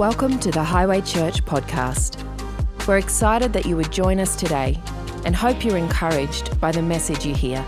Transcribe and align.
Welcome 0.00 0.38
to 0.38 0.50
the 0.50 0.64
Highway 0.64 1.02
Church 1.02 1.44
podcast. 1.44 2.16
We're 2.88 2.96
excited 2.96 3.52
that 3.52 3.66
you 3.66 3.76
would 3.76 3.92
join 3.92 4.18
us 4.18 4.34
today 4.34 4.80
and 5.26 5.36
hope 5.36 5.62
you're 5.62 5.76
encouraged 5.76 6.58
by 6.58 6.72
the 6.72 6.80
message 6.80 7.26
you 7.26 7.34
hear. 7.34 7.62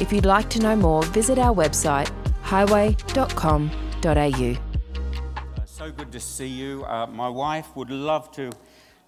If 0.00 0.10
you'd 0.10 0.24
like 0.24 0.48
to 0.50 0.58
know 0.58 0.74
more, 0.74 1.02
visit 1.02 1.38
our 1.38 1.54
website 1.54 2.10
highway.com.au. 2.40 4.06
Uh, 4.06 5.64
So 5.66 5.90
good 5.90 6.10
to 6.12 6.20
see 6.20 6.46
you. 6.46 6.86
Uh, 6.86 7.06
my 7.08 7.28
wife 7.28 7.76
would 7.76 7.90
love 7.90 8.32
to 8.36 8.52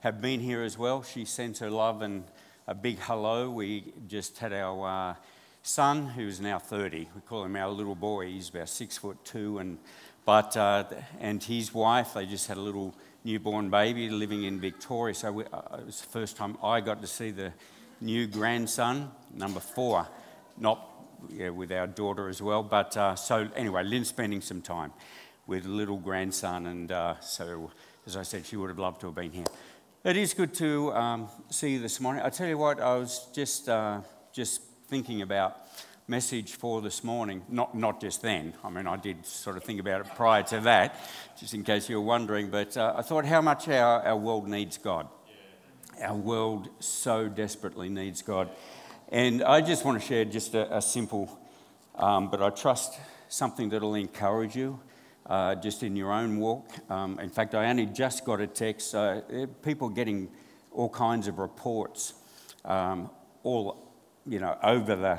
have 0.01 0.21
been 0.21 0.41
here 0.41 0.61
as 0.61 0.77
well. 0.77 1.03
She 1.03 1.25
sends 1.25 1.59
her 1.61 1.71
love 1.71 2.03
and 2.03 2.25
a 2.67 2.75
big 2.75 2.99
hello. 2.99 3.49
We 3.49 3.95
just 4.07 4.37
had 4.37 4.53
our 4.53 4.87
uh, 4.87 5.15
son, 5.63 6.07
who's 6.09 6.39
now 6.39 6.59
30. 6.59 7.09
We 7.15 7.21
call 7.23 7.45
him 7.45 7.57
our 7.57 7.71
little 7.71 7.95
boy. 7.95 8.27
He's 8.27 8.51
about 8.51 8.69
six 8.69 8.99
foot 8.99 9.25
two, 9.25 9.59
and 9.59 9.79
but 10.25 10.57
uh, 10.57 10.85
and 11.21 11.43
his 11.43 11.75
wife. 11.75 12.15
They 12.15 12.27
just 12.27 12.47
had 12.47 12.57
a 12.57 12.61
little 12.61 12.95
newborn 13.25 13.71
baby 13.71 14.09
living 14.09 14.45
in 14.45 14.61
Victoria. 14.61 15.15
So 15.15 15.33
we, 15.33 15.45
uh, 15.45 15.79
it 15.79 15.87
was 15.87 16.01
the 16.01 16.09
first 16.09 16.37
time 16.37 16.57
I 16.63 16.81
got 16.81 17.01
to 17.01 17.07
see 17.07 17.31
the 17.31 17.53
new 18.01 18.27
grandson, 18.27 19.11
number 19.35 19.61
four. 19.61 20.07
Not 20.59 20.89
yeah, 21.31 21.51
with 21.51 21.73
our 21.73 21.87
daughter 21.87 22.29
as 22.29 22.43
well. 22.43 22.63
But 22.63 22.97
uh, 22.97 23.15
so 23.15 23.49
anyway, 23.57 23.85
Lynn's 23.85 24.09
spending 24.09 24.41
some 24.41 24.61
time 24.61 24.93
with 25.47 25.65
little 25.67 25.99
grandson, 25.99 26.67
and 26.67 26.93
uh, 26.93 27.21
so 27.21 27.71
as 28.07 28.17
I 28.17 28.23
said, 28.23 28.47
she 28.47 28.57
would 28.57 28.71
have 28.71 28.79
loved 28.79 29.01
to 29.01 29.07
have 29.07 29.15
been 29.15 29.33
here. 29.33 29.47
It 30.05 30.17
is 30.17 30.35
good 30.35 30.53
to 30.55 30.93
um, 30.95 31.29
see 31.51 31.71
you 31.75 31.79
this 31.79 32.01
morning. 32.01 32.23
I 32.25 32.31
tell 32.31 32.49
you 32.49 32.59
what, 32.59 32.81
I 32.81 32.97
was 32.97 33.29
just 33.33 33.69
uh, 33.69 34.01
just 34.33 34.63
thinking 34.89 35.23
about 35.23 35.62
message 36.09 36.53
for 36.53 36.81
this 36.81 37.05
morning. 37.05 37.43
Not 37.49 37.75
not 37.75 38.01
just 38.01 38.23
then. 38.23 38.55
I 38.65 38.71
mean, 38.71 38.87
I 38.87 38.97
did 38.97 39.25
sort 39.25 39.57
of 39.57 39.65
think 39.65 39.81
about 39.81 40.01
it 40.01 40.15
prior 40.15 40.43
to 40.45 40.61
that, 40.61 40.97
just 41.39 41.55
in 41.55 41.63
case 41.65 41.89
you 41.89 41.97
were 41.97 42.07
wondering. 42.07 42.51
But 42.51 42.77
uh, 42.77 42.95
I 42.97 43.03
thought 43.03 43.25
how 43.25 43.41
much 43.41 43.69
our, 43.69 44.03
our 44.03 44.17
world 44.17 44.49
needs 44.49 44.79
God. 44.79 45.09
Our 46.01 46.17
world 46.17 46.69
so 46.81 47.29
desperately 47.29 47.89
needs 47.89 48.23
God. 48.23 48.51
And 49.11 49.43
I 49.43 49.61
just 49.61 49.85
want 49.85 50.01
to 50.01 50.07
share 50.07 50.25
just 50.25 50.55
a, 50.55 50.77
a 50.79 50.83
simple, 50.83 51.39
um, 51.97 52.31
but 52.31 52.43
I 52.43 52.51
trust 52.51 52.99
something 53.29 53.69
that'll 53.69 53.95
encourage 53.95 54.57
you 54.57 54.81
uh, 55.27 55.55
just 55.55 55.83
in 55.83 55.97
your 55.97 56.13
own 56.13 56.39
walk. 56.39 56.69
Um, 56.91 57.21
in 57.21 57.31
fact, 57.31 57.55
I 57.55 57.69
only 57.69 57.87
just 57.87 58.25
got 58.25 58.41
a 58.41 58.47
text, 58.47 58.95
uh, 58.95 59.21
people 59.63 59.89
getting 59.89 60.31
all 60.71 60.89
kinds 60.89 61.29
of 61.29 61.39
reports 61.39 62.15
um, 62.65 63.11
all, 63.43 63.93
you 64.27 64.39
know, 64.39 64.57
over 64.63 64.97
the, 64.97 65.19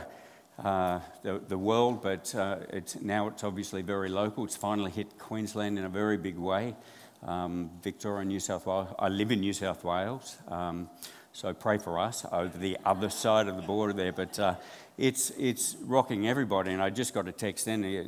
uh, 0.61 0.99
the, 1.23 1.41
the 1.47 1.57
world, 1.57 2.01
but 2.01 2.33
uh, 2.35 2.57
it's, 2.69 3.01
now 3.01 3.27
it's 3.27 3.43
obviously 3.43 3.81
very 3.81 4.09
local. 4.09 4.43
It's 4.43 4.55
finally 4.55 4.91
hit 4.91 5.17
Queensland 5.17 5.79
in 5.79 5.85
a 5.85 5.89
very 5.89 6.17
big 6.17 6.37
way. 6.37 6.75
Um, 7.25 7.71
Victoria, 7.81 8.25
New 8.25 8.39
South 8.39 8.65
Wales. 8.65 8.93
I 8.99 9.07
live 9.09 9.31
in 9.31 9.39
New 9.39 9.53
South 9.53 9.83
Wales. 9.83 10.37
Um, 10.47 10.89
so 11.31 11.53
pray 11.53 11.79
for 11.79 11.97
us 11.97 12.25
over 12.31 12.55
the 12.57 12.77
other 12.85 13.09
side 13.09 13.47
of 13.47 13.55
the 13.55 13.63
border 13.63 13.93
there. 13.93 14.11
But 14.11 14.37
uh, 14.37 14.55
it's, 14.97 15.31
it's 15.31 15.75
rocking 15.81 16.27
everybody. 16.27 16.71
And 16.71 16.81
I 16.81 16.89
just 16.91 17.13
got 17.13 17.27
a 17.27 17.31
text 17.31 17.67
in 17.67 17.83
a 17.83 18.07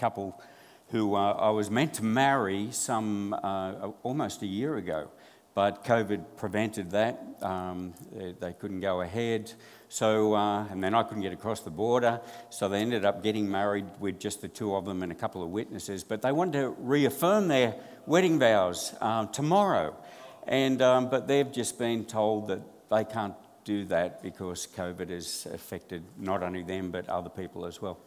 couple 0.00 0.40
who 0.88 1.14
uh, 1.14 1.32
I 1.32 1.50
was 1.50 1.70
meant 1.70 1.94
to 1.94 2.04
marry 2.04 2.68
some 2.70 3.34
uh, 3.34 3.90
almost 4.02 4.42
a 4.42 4.46
year 4.46 4.76
ago. 4.76 5.10
But 5.54 5.84
COVID 5.84 6.24
prevented 6.36 6.90
that. 6.92 7.22
Um, 7.42 7.94
they, 8.12 8.32
they, 8.32 8.52
couldn't 8.54 8.80
go 8.80 9.02
ahead. 9.02 9.52
So, 9.94 10.34
uh, 10.34 10.66
and 10.72 10.82
then 10.82 10.92
I 10.92 11.04
couldn't 11.04 11.22
get 11.22 11.32
across 11.32 11.60
the 11.60 11.70
border. 11.70 12.20
So 12.50 12.68
they 12.68 12.80
ended 12.80 13.04
up 13.04 13.22
getting 13.22 13.48
married 13.48 13.86
with 14.00 14.18
just 14.18 14.40
the 14.40 14.48
two 14.48 14.74
of 14.74 14.86
them 14.86 15.04
and 15.04 15.12
a 15.12 15.14
couple 15.14 15.40
of 15.40 15.50
witnesses. 15.50 16.02
But 16.02 16.20
they 16.20 16.32
wanted 16.32 16.62
to 16.62 16.70
reaffirm 16.70 17.46
their 17.46 17.76
wedding 18.04 18.40
vows 18.40 18.92
uh, 19.00 19.26
tomorrow. 19.26 19.94
And, 20.48 20.82
um, 20.82 21.10
but 21.10 21.28
they've 21.28 21.50
just 21.50 21.78
been 21.78 22.06
told 22.06 22.48
that 22.48 22.60
they 22.90 23.04
can't 23.04 23.36
do 23.62 23.84
that 23.84 24.20
because 24.20 24.66
COVID 24.76 25.10
has 25.10 25.46
affected 25.54 26.02
not 26.18 26.42
only 26.42 26.64
them 26.64 26.90
but 26.90 27.08
other 27.08 27.30
people 27.30 27.64
as 27.64 27.80
well. 27.80 28.00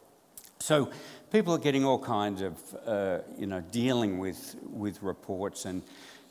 So 0.60 0.92
people 1.32 1.54
are 1.54 1.58
getting 1.58 1.86
all 1.86 2.00
kinds 2.00 2.42
of, 2.42 2.60
uh, 2.86 3.20
you 3.38 3.48
know, 3.48 3.62
dealing 3.62 4.20
with, 4.20 4.58
with 4.62 5.02
reports 5.02 5.64
and, 5.64 5.84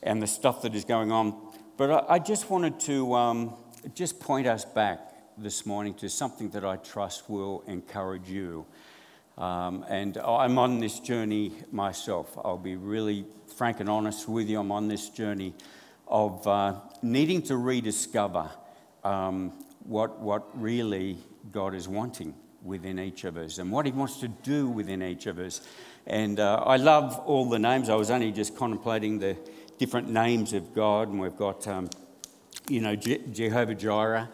and 0.02 0.20
the 0.20 0.26
stuff 0.26 0.60
that 0.62 0.74
is 0.74 0.84
going 0.84 1.10
on. 1.10 1.34
But 1.78 1.90
I, 1.90 2.16
I 2.16 2.18
just 2.18 2.50
wanted 2.50 2.78
to 2.80 3.14
um, 3.14 3.54
just 3.94 4.20
point 4.20 4.46
us 4.46 4.66
back 4.66 5.14
this 5.38 5.66
morning 5.66 5.92
to 5.92 6.08
something 6.08 6.48
that 6.50 6.64
I 6.64 6.76
trust 6.76 7.28
will 7.28 7.62
encourage 7.66 8.28
you. 8.28 8.64
Um, 9.36 9.84
and 9.86 10.16
I'm 10.16 10.58
on 10.58 10.80
this 10.80 10.98
journey 10.98 11.52
myself. 11.70 12.38
I'll 12.42 12.56
be 12.56 12.76
really 12.76 13.26
frank 13.54 13.80
and 13.80 13.88
honest 13.88 14.28
with 14.28 14.48
you. 14.48 14.58
I'm 14.58 14.72
on 14.72 14.88
this 14.88 15.10
journey 15.10 15.52
of 16.08 16.46
uh, 16.46 16.76
needing 17.02 17.42
to 17.42 17.56
rediscover 17.58 18.48
um, 19.04 19.52
what, 19.84 20.20
what 20.20 20.58
really 20.58 21.18
God 21.52 21.74
is 21.74 21.86
wanting 21.86 22.34
within 22.62 22.98
each 22.98 23.24
of 23.24 23.36
us 23.36 23.58
and 23.58 23.70
what 23.70 23.84
He 23.84 23.92
wants 23.92 24.18
to 24.20 24.28
do 24.28 24.68
within 24.68 25.02
each 25.02 25.26
of 25.26 25.38
us. 25.38 25.60
And 26.06 26.40
uh, 26.40 26.62
I 26.64 26.76
love 26.76 27.18
all 27.26 27.46
the 27.46 27.58
names. 27.58 27.90
I 27.90 27.94
was 27.94 28.10
only 28.10 28.32
just 28.32 28.56
contemplating 28.56 29.18
the 29.18 29.36
different 29.76 30.08
names 30.08 30.54
of 30.54 30.74
God, 30.74 31.08
and 31.08 31.20
we've 31.20 31.36
got, 31.36 31.68
um, 31.68 31.90
you 32.68 32.80
know, 32.80 32.96
Je- 32.96 33.22
Jehovah 33.32 33.74
Jireh, 33.74 34.30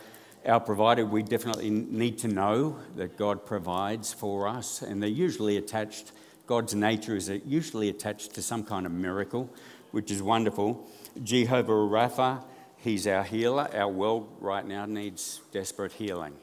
our 0.47 0.61
provider. 0.61 1.05
We 1.05 1.23
definitely 1.23 1.71
need 1.71 2.19
to 2.19 2.29
know 2.29 2.77
that 2.97 3.17
God 3.17 3.47
provides 3.47 4.13
for 4.13 4.49
us, 4.49 4.83
and 4.83 5.03
they're 5.03 5.09
usually 5.09 5.57
attached. 5.57 6.13
God's 6.47 6.75
nature 6.75 7.17
is 7.17 7.31
usually 7.47 7.89
attached 7.89 8.35
to 8.35 8.43
some 8.43 8.65
kind 8.65 8.87
of 8.87 8.93
miracle, 8.93 9.49
which 9.93 10.11
is 10.11 10.23
wonderful. 10.23 10.89
Jehovah 11.23 11.73
Rapha, 11.73 12.43
he's 12.77 13.07
our 13.07 13.23
healer. 13.23 13.69
Our 13.75 13.89
world 13.89 14.29
right 14.41 14.67
now 14.67 14.85
needs 14.87 15.41
desperate 15.53 15.93
healing. 15.93 16.35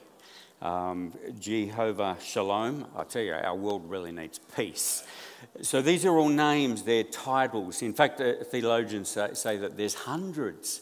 Um, 0.62 1.14
Jehovah 1.40 2.18
Shalom, 2.22 2.86
I 2.96 3.04
tell 3.04 3.22
you, 3.22 3.34
our 3.34 3.56
world 3.56 3.90
really 3.90 4.12
needs 4.12 4.40
peace. 4.56 5.06
So 5.62 5.82
these 5.82 6.06
are 6.06 6.18
all 6.18 6.28
names, 6.28 6.84
they're 6.84 7.04
titles. 7.04 7.82
In 7.82 7.94
fact, 7.94 8.20
uh, 8.20 8.44
theologians 8.44 9.10
say, 9.10 9.30
say 9.34 9.58
that 9.58 9.78
there's 9.78 9.94
hundreds 9.94 10.82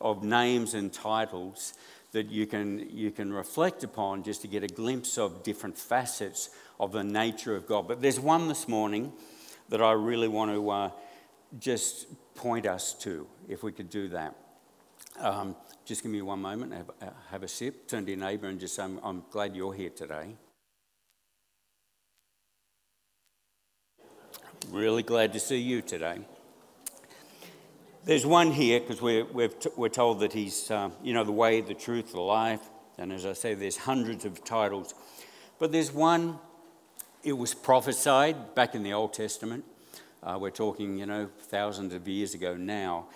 of 0.00 0.22
names 0.22 0.74
and 0.74 0.92
titles 0.92 1.72
that 2.14 2.30
you 2.30 2.46
can, 2.46 2.88
you 2.90 3.10
can 3.10 3.32
reflect 3.32 3.82
upon 3.82 4.22
just 4.22 4.40
to 4.42 4.48
get 4.48 4.62
a 4.62 4.68
glimpse 4.68 5.18
of 5.18 5.42
different 5.42 5.76
facets 5.76 6.48
of 6.78 6.92
the 6.92 7.02
nature 7.02 7.56
of 7.56 7.66
God. 7.66 7.88
But 7.88 8.00
there's 8.00 8.20
one 8.20 8.46
this 8.46 8.68
morning 8.68 9.12
that 9.68 9.82
I 9.82 9.92
really 9.92 10.28
want 10.28 10.52
to 10.52 10.70
uh, 10.70 10.90
just 11.58 12.06
point 12.36 12.66
us 12.66 12.94
to, 13.00 13.26
if 13.48 13.64
we 13.64 13.72
could 13.72 13.90
do 13.90 14.06
that. 14.08 14.36
Um, 15.18 15.56
just 15.84 16.04
give 16.04 16.12
me 16.12 16.22
one 16.22 16.40
moment, 16.40 16.72
have, 16.72 16.90
uh, 17.02 17.10
have 17.30 17.42
a 17.42 17.48
sip, 17.48 17.88
turn 17.88 18.04
to 18.04 18.12
your 18.12 18.20
neighbour 18.20 18.46
and 18.46 18.60
just 18.60 18.76
say, 18.76 18.84
I'm, 18.84 19.00
I'm 19.02 19.24
glad 19.30 19.56
you're 19.56 19.74
here 19.74 19.90
today. 19.90 20.36
Really 24.70 25.02
glad 25.02 25.32
to 25.32 25.40
see 25.40 25.58
you 25.58 25.82
today. 25.82 26.20
There's 28.06 28.26
one 28.26 28.50
here 28.50 28.80
because 28.80 29.00
we're, 29.00 29.48
t- 29.48 29.70
we're 29.76 29.88
told 29.88 30.20
that 30.20 30.34
he's, 30.34 30.70
uh, 30.70 30.90
you 31.02 31.14
know, 31.14 31.24
the 31.24 31.32
way, 31.32 31.62
the 31.62 31.72
truth, 31.72 32.12
the 32.12 32.20
life. 32.20 32.60
And 32.98 33.10
as 33.10 33.24
I 33.24 33.32
say, 33.32 33.54
there's 33.54 33.78
hundreds 33.78 34.26
of 34.26 34.44
titles. 34.44 34.94
But 35.58 35.72
there's 35.72 35.90
one, 35.90 36.38
it 37.22 37.32
was 37.32 37.54
prophesied 37.54 38.54
back 38.54 38.74
in 38.74 38.82
the 38.82 38.92
Old 38.92 39.14
Testament. 39.14 39.64
Uh, 40.22 40.36
we're 40.38 40.50
talking, 40.50 40.98
you 40.98 41.06
know, 41.06 41.30
thousands 41.44 41.94
of 41.94 42.06
years 42.06 42.34
ago 42.34 42.58
now. 42.58 43.06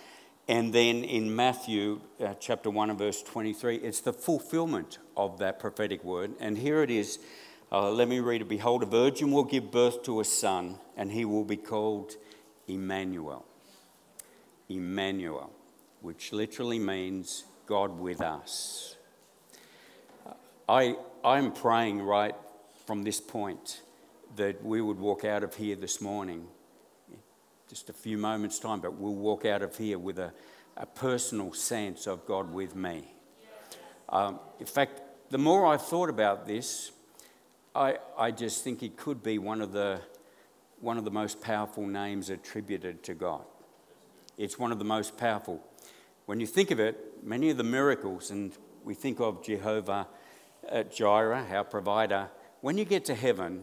And 0.49 0.73
then 0.73 1.05
in 1.05 1.37
Matthew 1.37 2.01
uh, 2.19 2.33
chapter 2.41 2.71
1 2.71 2.89
and 2.89 2.99
verse 2.99 3.23
23, 3.23 3.77
it's 3.77 4.01
the 4.01 4.15
fulfillment 4.15 5.01
of 5.19 5.39
that 5.39 5.59
prophetic 5.59 6.03
word. 6.03 6.33
And 6.41 6.57
here 6.57 6.83
it 6.83 6.91
is. 6.91 7.19
Uh, 7.71 7.91
let 7.91 8.09
me 8.09 8.21
read 8.21 8.41
it. 8.41 8.49
Behold, 8.49 8.83
a 8.83 8.87
virgin 8.87 9.33
will 9.33 9.45
give 9.45 9.71
birth 9.71 10.03
to 10.05 10.21
a 10.21 10.25
son, 10.25 10.79
and 10.97 11.13
he 11.13 11.27
will 11.27 11.45
be 11.45 11.59
called 11.59 12.15
Emmanuel. 12.67 13.45
Emmanuel, 14.69 15.51
which 16.01 16.33
literally 16.33 16.79
means 16.79 17.45
God 17.67 17.99
with 17.99 18.21
us. 18.21 18.97
I, 20.69 20.97
I'm 21.25 21.53
praying 21.53 22.03
right 22.03 22.35
from 22.87 23.03
this 23.03 23.21
point 23.21 23.83
that 24.37 24.65
we 24.65 24.81
would 24.81 24.99
walk 24.99 25.25
out 25.25 25.43
of 25.43 25.55
here 25.55 25.77
this 25.77 26.01
morning 26.01 26.47
just 27.69 27.91
a 27.91 27.93
few 27.93 28.17
moments' 28.17 28.59
time, 28.59 28.81
but 28.81 28.95
we'll 28.95 29.15
walk 29.15 29.45
out 29.45 29.63
of 29.63 29.77
here 29.77 29.99
with 29.99 30.19
a, 30.19 30.33
a 30.77 30.87
personal 30.87 31.53
sense 31.53 32.07
of 32.07 32.25
God 32.25 32.53
with 32.53 32.75
me. 32.75 33.05
Um, 34.09 34.41
in 34.59 34.67
fact, 34.67 35.03
the 35.31 35.39
more 35.39 35.67
I've 35.67 35.85
thought 35.85 36.09
about 36.09 36.47
this, 36.47 36.93
I, 37.75 37.99
I 38.17 38.31
just 38.31 38.65
think 38.65 38.83
it 38.83 38.97
could 38.97 39.23
be 39.23 39.39
one 39.39 39.61
of, 39.61 39.73
the, 39.73 40.01
one 40.81 40.97
of 40.97 41.05
the 41.05 41.11
most 41.11 41.43
powerful 41.43 41.87
names 41.87 42.31
attributed 42.31 43.03
to 43.05 43.15
God. 43.15 43.45
It's 44.39 44.59
one 44.59 44.71
of 44.71 44.79
the 44.79 44.85
most 44.85 45.19
powerful. 45.19 45.61
When 46.27 46.39
you 46.39 46.47
think 46.47 46.71
of 46.71 46.79
it, 46.79 47.25
many 47.25 47.51
of 47.51 47.57
the 47.57 47.65
miracles, 47.65 48.31
and 48.31 48.53
we 48.85 48.95
think 48.95 49.21
of 49.21 49.45
Jehovah 49.45 50.07
uh, 50.71 50.83
Jireh, 50.85 51.47
our 51.51 51.65
provider, 51.65 52.31
when 52.61 52.79
you 52.79 52.85
get 52.85 53.05
to 53.07 53.15
heaven, 53.15 53.63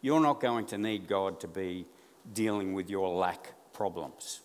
you're 0.00 0.20
not 0.20 0.40
going 0.40 0.66
to 0.66 0.78
need 0.78 1.06
God 1.06 1.38
to 1.40 1.48
be 1.48 1.86
dealing 2.32 2.72
with 2.72 2.88
your 2.88 3.08
lack 3.08 3.52
problems. 3.72 4.40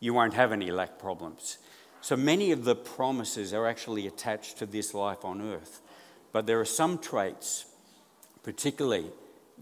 You 0.00 0.14
won't 0.14 0.34
have 0.34 0.52
any 0.52 0.70
lack 0.70 0.98
problems. 0.98 1.58
So 2.00 2.16
many 2.16 2.52
of 2.52 2.64
the 2.64 2.76
promises 2.76 3.52
are 3.52 3.66
actually 3.66 4.06
attached 4.06 4.58
to 4.58 4.66
this 4.66 4.94
life 4.94 5.24
on 5.24 5.42
earth. 5.42 5.82
But 6.32 6.46
there 6.46 6.60
are 6.60 6.64
some 6.64 6.98
traits, 6.98 7.66
particularly 8.42 9.10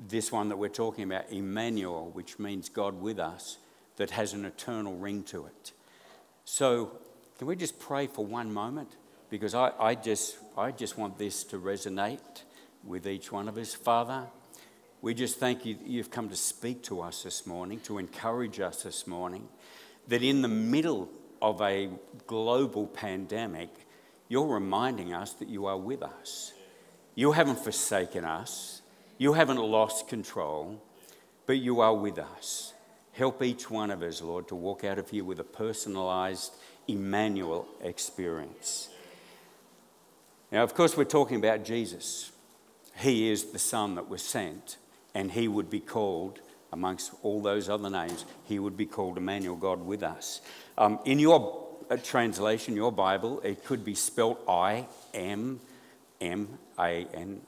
this 0.09 0.31
one 0.31 0.51
that 0.51 0.57
we're 0.57 0.69
talking 0.69 1.05
about, 1.05 1.33
Emmanuel, 1.33 2.11
which 2.13 2.39
means 2.39 2.69
God 2.69 3.01
with 3.01 3.19
us, 3.19 3.59
that 3.97 4.11
has 4.11 4.33
an 4.33 4.45
eternal 4.45 4.97
ring 4.97 5.23
to 5.25 5.47
it. 5.47 5.73
So, 6.45 6.93
can 7.39 7.47
we 7.47 7.57
just 7.57 7.79
pray 7.79 8.07
for 8.07 8.25
one 8.25 8.53
moment? 8.53 8.97
Because 9.29 9.55
I, 9.55 9.73
I, 9.79 9.95
just, 9.95 10.37
I 10.57 10.71
just 10.71 10.97
want 10.97 11.19
this 11.19 11.45
to 11.45 11.59
resonate 11.59 12.19
with 12.85 13.07
each 13.07 13.33
one 13.33 13.49
of 13.49 13.59
us. 13.59 13.75
Father, 13.75 14.27
we 15.03 15.13
just 15.15 15.39
thank 15.39 15.67
you 15.67 15.77
you've 15.85 16.11
come 16.11 16.29
to 16.29 16.37
speak 16.37 16.83
to 16.85 17.01
us 17.01 17.23
this 17.23 17.47
morning, 17.47 17.81
to 17.81 17.99
encourage 17.99 18.61
us 18.61 18.83
this 18.83 19.07
morning, 19.07 19.49
that 20.09 20.23
in 20.23 20.43
the 20.43 20.49
middle 20.49 21.11
of 21.43 21.61
a 21.61 21.91
global 22.27 22.87
pandemic, 22.87 23.71
you're 24.29 24.47
reminding 24.47 25.13
us 25.13 25.33
that 25.35 25.49
you 25.49 25.67
are 25.67 25.77
with 25.77 26.03
us. 26.03 26.53
You 27.15 27.33
haven't 27.33 27.59
forsaken 27.59 28.25
us, 28.25 28.83
you 29.19 29.33
haven't 29.33 29.59
lost 29.59 30.09
control, 30.09 30.83
but 31.47 31.59
you 31.59 31.81
are 31.81 31.95
with 31.95 32.19
us. 32.19 32.73
Help 33.17 33.43
each 33.43 33.71
one 33.71 33.91
of 33.91 34.03
us, 34.03 34.21
Lord, 34.21 34.47
to 34.49 34.55
walk 34.55 34.85
out 34.85 34.99
of 34.99 35.09
here 35.09 35.25
with 35.25 35.41
a 35.41 35.45
personalized 35.45 36.53
Emmanuel 36.87 37.67
experience. 37.83 38.91
Now, 40.53 40.63
of 40.63 40.75
course, 40.75 40.99
we're 40.99 41.05
talking 41.05 41.39
about 41.39 41.65
Jesus. 41.65 42.31
He 42.99 43.31
is 43.31 43.47
the 43.47 43.59
Son 43.59 43.95
that 43.95 44.11
was 44.11 44.21
sent, 44.23 44.77
and 45.15 45.33
he 45.33 45.49
would 45.49 45.71
be 45.71 45.81
called, 45.81 46.41
amongst 46.73 47.13
all 47.23 47.41
those 47.41 47.71
other 47.71 47.89
names, 47.89 48.27
he 48.45 48.59
would 48.59 48.77
be 48.77 48.85
called 48.85 49.17
Emmanuel, 49.17 49.57
God 49.57 49.81
with 49.81 50.03
us. 50.03 50.43
Um, 50.77 50.99
in 51.07 51.19
your 51.19 51.67
uh, 51.91 51.97
translation, 51.97 52.77
your 52.77 52.93
Bible, 52.93 53.41
it 53.41 53.65
could 53.65 53.83
be 53.83 53.95
spelt 53.95 54.43
I 54.47 54.89
M 55.15 55.61
M 56.21 56.59
A 56.79 57.07
N, 57.15 57.41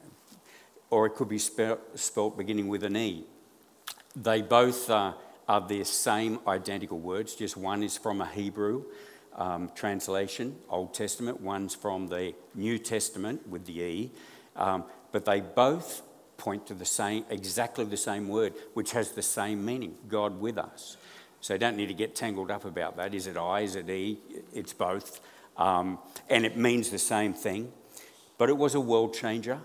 or 0.88 1.04
it 1.04 1.14
could 1.14 1.28
be 1.28 1.38
spelt, 1.38 1.98
spelt 1.98 2.38
beginning 2.38 2.68
with 2.68 2.84
an 2.84 2.96
E. 2.96 3.24
They 4.16 4.40
both 4.40 4.88
uh, 4.88 5.12
are 5.48 5.66
the 5.66 5.82
same 5.84 6.38
identical 6.46 6.98
words, 6.98 7.34
just 7.34 7.56
one 7.56 7.82
is 7.82 7.96
from 7.96 8.20
a 8.20 8.26
Hebrew 8.26 8.84
um, 9.36 9.70
translation, 9.74 10.56
Old 10.68 10.94
Testament, 10.94 11.40
one's 11.40 11.74
from 11.74 12.08
the 12.08 12.34
New 12.54 12.78
Testament 12.78 13.48
with 13.48 13.64
the 13.64 13.80
E, 13.80 14.10
um, 14.56 14.84
but 15.12 15.24
they 15.24 15.40
both 15.40 16.02
point 16.36 16.66
to 16.66 16.74
the 16.74 16.84
same, 16.84 17.24
exactly 17.30 17.84
the 17.84 17.96
same 17.96 18.28
word, 18.28 18.52
which 18.74 18.92
has 18.92 19.12
the 19.12 19.22
same 19.22 19.64
meaning 19.64 19.96
God 20.08 20.40
with 20.40 20.58
us. 20.58 20.96
So 21.40 21.56
don't 21.56 21.76
need 21.76 21.86
to 21.86 21.94
get 21.94 22.14
tangled 22.14 22.50
up 22.50 22.64
about 22.64 22.96
that. 22.96 23.14
Is 23.14 23.26
it 23.26 23.36
I? 23.36 23.60
Is 23.60 23.76
it 23.76 23.88
E? 23.88 24.18
It's 24.52 24.72
both. 24.72 25.20
Um, 25.56 25.98
and 26.28 26.44
it 26.44 26.56
means 26.56 26.90
the 26.90 26.98
same 26.98 27.32
thing. 27.32 27.72
But 28.38 28.48
it 28.48 28.56
was 28.56 28.74
a 28.74 28.80
world 28.80 29.14
changer. 29.14 29.60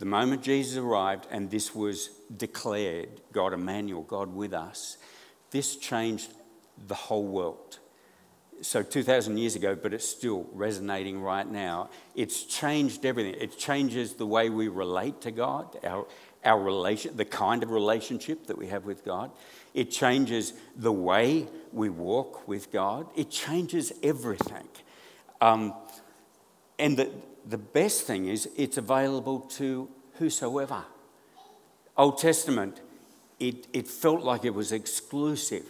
The 0.00 0.06
moment 0.06 0.42
Jesus 0.42 0.78
arrived 0.78 1.26
and 1.30 1.50
this 1.50 1.74
was 1.74 2.08
declared, 2.34 3.20
God 3.32 3.52
Emmanuel, 3.52 4.02
God 4.02 4.34
with 4.34 4.54
us, 4.54 4.96
this 5.50 5.76
changed 5.76 6.32
the 6.88 6.94
whole 6.94 7.26
world. 7.26 7.80
So 8.62 8.82
2,000 8.82 9.36
years 9.36 9.56
ago, 9.56 9.74
but 9.74 9.92
it's 9.92 10.08
still 10.08 10.46
resonating 10.54 11.20
right 11.20 11.46
now. 11.46 11.90
It's 12.14 12.44
changed 12.44 13.04
everything. 13.04 13.34
It 13.38 13.58
changes 13.58 14.14
the 14.14 14.24
way 14.24 14.48
we 14.48 14.68
relate 14.68 15.20
to 15.20 15.30
God, 15.30 15.78
our, 15.84 16.06
our 16.46 16.58
relation, 16.58 17.14
the 17.18 17.26
kind 17.26 17.62
of 17.62 17.70
relationship 17.70 18.46
that 18.46 18.56
we 18.56 18.68
have 18.68 18.86
with 18.86 19.04
God. 19.04 19.30
It 19.74 19.90
changes 19.90 20.54
the 20.76 20.92
way 20.92 21.46
we 21.74 21.90
walk 21.90 22.48
with 22.48 22.72
God. 22.72 23.06
It 23.16 23.30
changes 23.30 23.92
everything. 24.02 24.68
Um, 25.42 25.74
and 26.78 26.96
the, 26.96 27.10
the 27.46 27.58
best 27.58 28.06
thing 28.06 28.26
is, 28.26 28.48
it's 28.56 28.76
available 28.76 29.40
to 29.40 29.88
whosoever. 30.14 30.84
Old 31.96 32.18
Testament, 32.18 32.80
it, 33.38 33.66
it 33.72 33.88
felt 33.88 34.22
like 34.22 34.44
it 34.44 34.54
was 34.54 34.72
exclusive. 34.72 35.64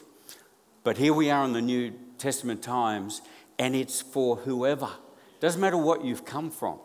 But 0.82 0.96
here 0.96 1.12
we 1.12 1.30
are 1.30 1.44
in 1.44 1.52
the 1.52 1.62
New 1.62 1.92
Testament 2.18 2.62
times, 2.62 3.22
and 3.58 3.74
it's 3.74 4.00
for 4.00 4.36
whoever. 4.36 4.86
It 4.86 5.40
doesn't 5.40 5.60
matter 5.60 5.76
what 5.76 6.04
you've 6.04 6.24
come 6.24 6.50
from, 6.50 6.78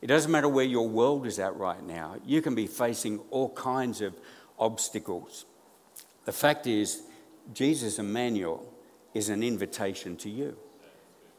it 0.00 0.06
doesn't 0.06 0.30
matter 0.30 0.48
where 0.48 0.64
your 0.64 0.88
world 0.88 1.26
is 1.26 1.38
at 1.38 1.56
right 1.56 1.82
now. 1.82 2.16
You 2.24 2.40
can 2.42 2.54
be 2.54 2.66
facing 2.66 3.18
all 3.30 3.50
kinds 3.50 4.00
of 4.00 4.14
obstacles. 4.58 5.44
The 6.24 6.32
fact 6.32 6.66
is, 6.66 7.02
Jesus 7.52 7.98
Emmanuel 7.98 8.72
is 9.14 9.28
an 9.28 9.42
invitation 9.42 10.16
to 10.18 10.30
you. 10.30 10.56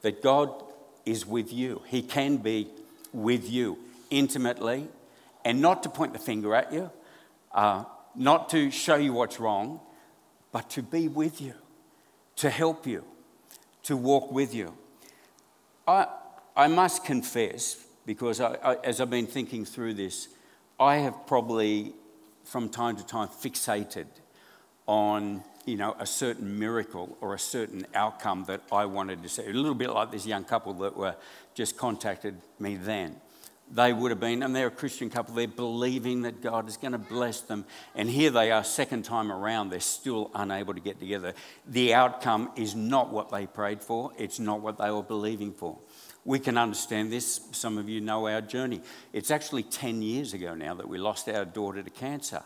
That 0.01 0.21
God 0.21 0.63
is 1.05 1.25
with 1.25 1.53
you. 1.53 1.81
He 1.87 2.01
can 2.01 2.37
be 2.37 2.67
with 3.13 3.49
you 3.49 3.77
intimately 4.09 4.87
and 5.43 5.61
not 5.61 5.83
to 5.83 5.89
point 5.89 6.13
the 6.13 6.19
finger 6.19 6.53
at 6.55 6.71
you, 6.71 6.91
uh, 7.53 7.83
not 8.15 8.49
to 8.49 8.71
show 8.71 8.95
you 8.95 9.13
what's 9.13 9.39
wrong, 9.39 9.79
but 10.51 10.69
to 10.71 10.83
be 10.83 11.07
with 11.07 11.41
you, 11.41 11.53
to 12.35 12.49
help 12.49 12.85
you, 12.85 13.03
to 13.83 13.97
walk 13.97 14.31
with 14.31 14.53
you. 14.53 14.73
I, 15.87 16.07
I 16.55 16.67
must 16.67 17.05
confess, 17.05 17.83
because 18.05 18.39
I, 18.39 18.55
I, 18.63 18.75
as 18.83 19.01
I've 19.01 19.09
been 19.09 19.27
thinking 19.27 19.65
through 19.65 19.95
this, 19.95 20.27
I 20.79 20.97
have 20.97 21.25
probably 21.25 21.93
from 22.43 22.69
time 22.69 22.97
to 22.97 23.05
time 23.05 23.27
fixated 23.27 24.07
on 24.87 25.43
you 25.65 25.75
know 25.75 25.95
a 25.99 26.05
certain 26.05 26.59
miracle 26.59 27.17
or 27.21 27.33
a 27.33 27.39
certain 27.39 27.85
outcome 27.93 28.45
that 28.47 28.61
I 28.71 28.85
wanted 28.85 29.23
to 29.23 29.29
see. 29.29 29.43
A 29.43 29.53
little 29.53 29.75
bit 29.75 29.89
like 29.89 30.11
this 30.11 30.25
young 30.25 30.43
couple 30.43 30.73
that 30.75 30.95
were 30.95 31.15
just 31.53 31.77
contacted 31.77 32.35
me 32.59 32.75
then 32.75 33.19
they 33.73 33.93
would 33.93 34.11
have 34.11 34.19
been, 34.19 34.43
and 34.43 34.55
they're 34.55 34.67
a 34.67 34.71
Christian 34.71 35.09
couple, 35.09 35.33
they're 35.33 35.47
believing 35.47 36.23
that 36.23 36.41
God 36.41 36.67
is 36.67 36.77
going 36.77 36.91
to 36.91 36.97
bless 36.97 37.41
them. 37.41 37.65
And 37.95 38.09
here 38.09 38.29
they 38.29 38.51
are, 38.51 38.63
second 38.63 39.03
time 39.03 39.31
around, 39.31 39.69
they're 39.69 39.79
still 39.79 40.29
unable 40.35 40.73
to 40.73 40.79
get 40.79 40.99
together. 40.99 41.33
The 41.67 41.93
outcome 41.93 42.51
is 42.57 42.75
not 42.75 43.11
what 43.11 43.31
they 43.31 43.47
prayed 43.47 43.81
for, 43.81 44.11
it's 44.17 44.39
not 44.39 44.61
what 44.61 44.77
they 44.77 44.91
were 44.91 45.03
believing 45.03 45.53
for. 45.53 45.77
We 46.23 46.37
can 46.37 46.57
understand 46.57 47.11
this. 47.11 47.41
Some 47.51 47.79
of 47.79 47.89
you 47.89 47.99
know 47.99 48.27
our 48.27 48.41
journey. 48.41 48.81
It's 49.11 49.31
actually 49.31 49.63
10 49.63 50.03
years 50.03 50.33
ago 50.33 50.53
now 50.53 50.75
that 50.75 50.87
we 50.87 50.99
lost 50.99 51.27
our 51.27 51.45
daughter 51.45 51.81
to 51.81 51.89
cancer. 51.89 52.43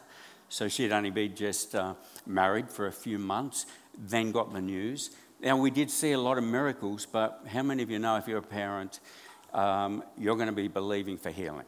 So 0.49 0.67
she'd 0.67 0.91
only 0.91 1.09
been 1.09 1.35
just 1.35 1.75
uh, 1.75 1.95
married 2.25 2.69
for 2.69 2.87
a 2.87 2.91
few 2.91 3.17
months, 3.17 3.65
then 3.97 4.31
got 4.31 4.53
the 4.53 4.61
news. 4.61 5.11
Now, 5.41 5.57
we 5.57 5.69
did 5.69 5.91
see 5.91 6.13
a 6.13 6.19
lot 6.19 6.37
of 6.37 6.43
miracles, 6.43 7.05
but 7.05 7.41
how 7.47 7.61
many 7.61 7.83
of 7.83 7.89
you 7.89 7.99
know 7.99 8.15
if 8.17 8.27
you're 8.27 8.39
a 8.39 8.41
parent, 8.41 8.99
um, 9.53 10.03
you're 10.17 10.35
going 10.35 10.47
to 10.47 10.53
be 10.53 10.67
believing 10.67 11.17
for 11.17 11.31
healing. 11.31 11.65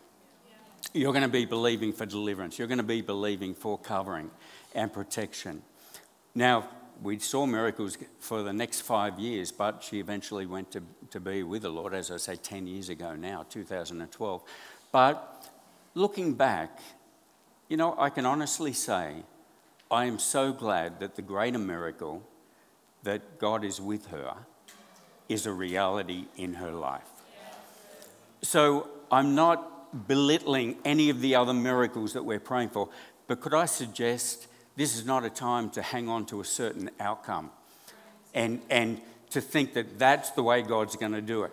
You're 0.93 1.11
going 1.11 1.23
to 1.23 1.29
be 1.29 1.45
believing 1.45 1.91
for 1.91 2.05
deliverance. 2.05 2.57
You're 2.57 2.67
going 2.67 2.77
to 2.77 2.83
be 2.83 3.01
believing 3.01 3.53
for 3.53 3.77
covering 3.77 4.31
and 4.73 4.91
protection. 4.91 5.61
Now, 6.33 6.69
we 7.01 7.19
saw 7.19 7.45
miracles 7.45 7.97
for 8.19 8.43
the 8.43 8.53
next 8.53 8.81
five 8.81 9.19
years, 9.19 9.51
but 9.51 9.83
she 9.83 9.99
eventually 9.99 10.45
went 10.45 10.71
to, 10.71 10.83
to 11.11 11.19
be 11.19 11.43
with 11.43 11.63
the 11.63 11.69
Lord, 11.69 11.93
as 11.93 12.09
I 12.11 12.17
say, 12.17 12.35
10 12.35 12.67
years 12.67 12.89
ago 12.89 13.15
now, 13.15 13.45
2012. 13.49 14.43
But 14.91 15.49
looking 15.93 16.33
back, 16.33 16.79
you 17.67 17.77
know, 17.77 17.95
I 17.97 18.09
can 18.09 18.25
honestly 18.25 18.73
say 18.73 19.23
I 19.89 20.05
am 20.05 20.19
so 20.19 20.51
glad 20.51 20.99
that 20.99 21.15
the 21.15 21.21
greater 21.21 21.59
miracle 21.59 22.23
that 23.03 23.39
God 23.39 23.63
is 23.63 23.79
with 23.79 24.07
her 24.07 24.33
is 25.29 25.45
a 25.45 25.51
reality 25.51 26.25
in 26.35 26.55
her 26.55 26.71
life. 26.71 27.07
So 28.41 28.89
I'm 29.11 29.35
not 29.35 30.07
belittling 30.07 30.77
any 30.83 31.09
of 31.09 31.21
the 31.21 31.35
other 31.35 31.53
miracles 31.53 32.13
that 32.13 32.23
we're 32.23 32.39
praying 32.39 32.69
for, 32.69 32.89
but 33.27 33.41
could 33.41 33.53
I 33.53 33.65
suggest 33.65 34.47
this 34.75 34.95
is 34.95 35.05
not 35.05 35.25
a 35.25 35.29
time 35.29 35.69
to 35.71 35.81
hang 35.81 36.07
on 36.09 36.25
to 36.27 36.41
a 36.41 36.45
certain 36.45 36.89
outcome 36.99 37.51
and, 38.33 38.61
and 38.69 39.01
to 39.31 39.41
think 39.41 39.73
that 39.73 39.97
that's 39.97 40.31
the 40.31 40.43
way 40.43 40.61
God's 40.61 40.95
going 40.95 41.13
to 41.13 41.21
do 41.21 41.43
it? 41.43 41.51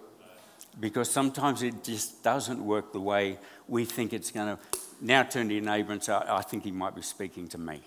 Because 0.81 1.11
sometimes 1.11 1.63
it 1.63 1.85
just 1.85 2.23
doesn't 2.23 2.65
work 2.65 2.93
the 2.93 3.01
way 3.01 3.39
we 3.69 3.85
think 3.85 4.13
it's 4.13 4.31
going 4.31 4.57
to. 4.57 4.63
Now 5.01 5.23
turn 5.23 5.49
to 5.49 5.55
your 5.55 5.63
neighbour 5.63 5.93
and 5.93 6.03
say, 6.03 6.13
I 6.13 6.43
think 6.43 6.65
he 6.65 6.71
might 6.71 6.95
be 6.95 7.03
speaking 7.03 7.49
to 7.49 7.59
me. 7.59 7.81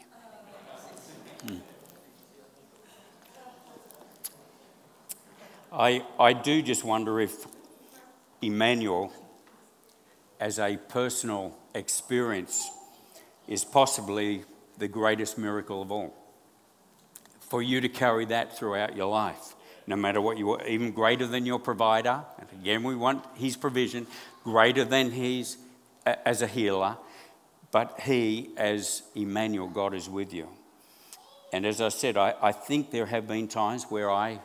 Hmm. 1.46 1.58
I, 5.72 6.04
I 6.20 6.34
do 6.34 6.62
just 6.62 6.84
wonder 6.84 7.20
if 7.20 7.46
Emmanuel 8.42 9.12
as 10.40 10.60
a 10.60 10.78
personal 10.78 11.58
experience 11.74 12.70
is 13.48 13.66
possibly 13.66 14.44
the 14.78 14.88
greatest 14.88 15.38
miracle 15.38 15.82
of 15.82 15.92
all. 15.92 16.14
For 17.40 17.62
you 17.62 17.82
to 17.82 17.90
carry 17.90 18.26
that 18.26 18.58
throughout 18.58 18.96
your 18.96 19.08
life, 19.08 19.56
no 19.88 19.96
matter 19.96 20.22
what 20.22 20.38
you 20.38 20.52
are, 20.52 20.68
even 20.68 20.92
greater 20.92 21.26
than 21.26 21.46
your 21.46 21.60
provider, 21.60 22.24
and 22.38 22.48
again, 22.62 22.84
we 22.84 22.96
want 22.96 23.26
his 23.36 23.56
provision, 23.56 24.06
greater 24.44 24.84
than 24.84 25.12
his 25.12 25.58
as 26.06 26.42
a 26.42 26.48
healer, 26.48 26.98
but 27.72 28.00
he 28.02 28.52
as 28.58 29.04
Emmanuel, 29.16 29.68
God 29.68 29.94
is 29.94 30.10
with 30.10 30.34
you. 30.34 30.48
And 31.52 31.66
as 31.66 31.82
I 31.82 31.90
said, 31.90 32.18
I, 32.18 32.34
I 32.42 32.52
think 32.52 32.92
there 32.92 33.06
have 33.06 33.28
been 33.28 33.48
times 33.48 33.86
where 33.86 34.12
I, 34.12 34.40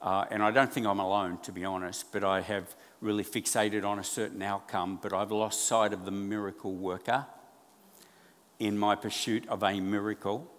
uh, 0.00 0.26
and 0.30 0.42
I 0.42 0.50
don't 0.50 0.72
think 0.72 0.86
I'm 0.86 1.00
alone 1.00 1.38
to 1.42 1.52
be 1.52 1.64
honest, 1.64 2.12
but 2.12 2.22
I 2.24 2.40
have 2.40 2.74
really 3.00 3.24
fixated 3.24 3.84
on 3.84 3.98
a 3.98 4.04
certain 4.04 4.42
outcome, 4.42 4.98
but 5.02 5.12
I've 5.12 5.32
lost 5.32 5.66
sight 5.66 5.92
of 5.92 6.04
the 6.04 6.10
miracle 6.10 6.72
worker 6.72 7.26
in 8.58 8.78
my 8.78 8.94
pursuit 8.94 9.46
of 9.48 9.62
a 9.62 9.80
miracle. 9.80 10.50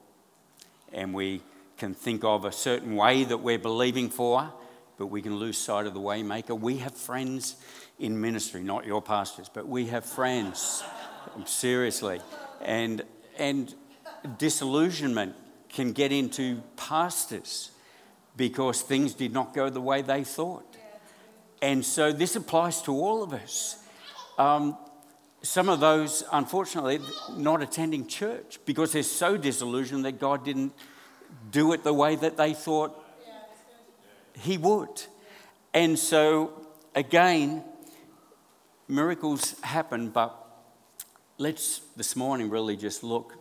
And 0.94 1.14
we 1.14 1.42
can 1.78 1.94
think 1.94 2.24
of 2.24 2.46
a 2.46 2.52
certain 2.52 2.96
way 2.96 3.24
that 3.24 3.38
we're 3.38 3.60
believing 3.60 4.10
for, 4.10 4.52
but 4.98 5.08
we 5.08 5.22
can 5.22 5.36
lose 5.36 5.58
sight 5.58 5.86
of 5.86 5.94
the 5.94 6.00
waymaker. 6.00 6.60
We 6.60 6.78
have 6.78 6.94
friends 6.94 7.56
in 8.00 8.20
ministry, 8.20 8.62
not 8.64 8.86
your 8.86 9.02
pastors, 9.02 9.50
but 9.54 9.68
we 9.68 9.88
have 9.88 10.06
friends, 10.06 10.84
seriously. 11.46 12.20
And, 12.62 13.04
and 13.38 13.74
disillusionment 14.38 15.36
can 15.70 15.92
get 15.94 16.12
into 16.12 16.62
pastors 16.76 17.72
because 18.36 18.82
things 18.82 19.14
did 19.14 19.34
not 19.34 19.54
go 19.54 19.70
the 19.70 19.82
way 19.82 20.02
they 20.02 20.24
thought. 20.24 20.78
And 21.62 21.84
so 21.84 22.12
this 22.12 22.36
applies 22.36 22.82
to 22.84 22.92
all 22.92 23.24
of 23.24 23.34
us. 23.34 23.84
Um, 24.38 24.78
some 25.42 25.70
of 25.70 25.80
those, 25.80 26.24
unfortunately, 26.32 27.00
not 27.36 27.62
attending 27.62 28.08
church 28.08 28.60
because 28.66 28.92
they're 28.94 29.04
so 29.04 29.38
disillusioned 29.38 30.06
that 30.06 30.20
God 30.20 30.44
didn't 30.44 30.74
do 31.52 31.74
it 31.74 31.84
the 31.84 31.94
way 31.94 32.16
that 32.16 32.38
they 32.38 32.54
thought 32.54 33.04
He 34.40 34.58
would. 34.58 35.04
And 35.74 35.98
so, 35.98 36.68
again, 36.96 37.64
miracles 38.88 39.60
happen, 39.62 40.10
but 40.10 40.36
let's 41.38 41.82
this 41.96 42.16
morning 42.16 42.50
really 42.50 42.76
just 42.76 43.04
look 43.04 43.34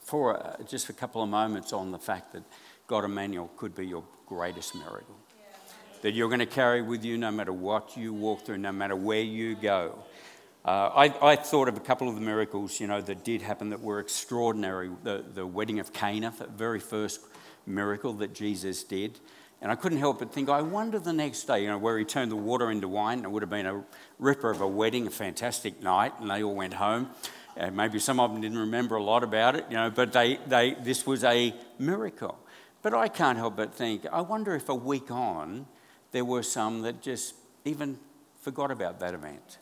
for 0.00 0.36
uh, 0.36 0.62
just 0.64 0.88
a 0.88 0.92
couple 0.92 1.22
of 1.22 1.28
moments 1.28 1.72
on 1.72 1.92
the 1.92 1.98
fact 1.98 2.32
that 2.32 2.42
God 2.86 3.04
Emmanuel 3.04 3.50
could 3.56 3.74
be 3.74 3.86
your 3.86 4.02
greatest 4.26 4.74
miracle. 4.74 5.16
That 6.02 6.12
you're 6.12 6.28
going 6.28 6.40
to 6.40 6.46
carry 6.46 6.82
with 6.82 7.04
you 7.04 7.18
no 7.18 7.30
matter 7.30 7.52
what 7.52 7.96
you 7.96 8.12
walk 8.12 8.44
through, 8.44 8.58
no 8.58 8.72
matter 8.72 8.96
where 8.96 9.22
you 9.22 9.54
go. 9.54 10.02
Uh, 10.62 10.90
I, 10.94 11.30
I, 11.30 11.36
thought 11.36 11.68
of 11.68 11.78
a 11.78 11.80
couple 11.80 12.06
of 12.08 12.14
the 12.16 12.20
miracles, 12.20 12.80
you 12.80 12.86
know, 12.86 13.00
that 13.00 13.24
did 13.24 13.40
happen 13.40 13.70
that 13.70 13.80
were 13.80 13.98
extraordinary. 13.98 14.90
The, 15.02 15.24
the 15.34 15.46
wedding 15.46 15.80
of 15.80 15.92
Cana, 15.94 16.34
the 16.36 16.48
very 16.48 16.80
first 16.80 17.22
miracle 17.66 18.12
that 18.14 18.34
Jesus 18.34 18.84
did. 18.84 19.18
And 19.62 19.72
I 19.72 19.74
couldn't 19.74 19.98
help 19.98 20.18
but 20.18 20.32
think, 20.32 20.50
I 20.50 20.60
wonder 20.60 20.98
the 20.98 21.14
next 21.14 21.44
day, 21.44 21.62
you 21.62 21.68
know, 21.68 21.78
where 21.78 21.98
he 21.98 22.04
turned 22.04 22.30
the 22.30 22.36
water 22.36 22.70
into 22.70 22.88
wine. 22.88 23.24
It 23.24 23.30
would 23.30 23.42
have 23.42 23.50
been 23.50 23.64
a 23.64 23.82
ripper 24.18 24.50
of 24.50 24.60
a 24.60 24.68
wedding, 24.68 25.06
a 25.06 25.10
fantastic 25.10 25.82
night, 25.82 26.12
and 26.20 26.30
they 26.30 26.42
all 26.42 26.54
went 26.54 26.74
home. 26.74 27.08
Uh, 27.58 27.70
maybe 27.70 27.98
some 27.98 28.20
of 28.20 28.30
them 28.30 28.42
didn't 28.42 28.58
remember 28.58 28.96
a 28.96 29.02
lot 29.02 29.22
about 29.22 29.56
it, 29.56 29.64
you 29.70 29.76
know, 29.76 29.90
but 29.90 30.12
they, 30.12 30.38
they, 30.46 30.74
this 30.74 31.06
was 31.06 31.24
a 31.24 31.54
miracle. 31.78 32.38
But 32.82 32.94
I 32.94 33.08
can't 33.08 33.38
help 33.38 33.56
but 33.56 33.74
think, 33.74 34.06
I 34.12 34.20
wonder 34.20 34.54
if 34.54 34.68
a 34.68 34.74
week 34.74 35.10
on, 35.10 35.66
there 36.12 36.24
were 36.24 36.42
some 36.42 36.82
that 36.82 37.02
just 37.02 37.34
even 37.64 37.98
forgot 38.40 38.70
about 38.70 39.00
that 39.00 39.14
event. 39.14 39.58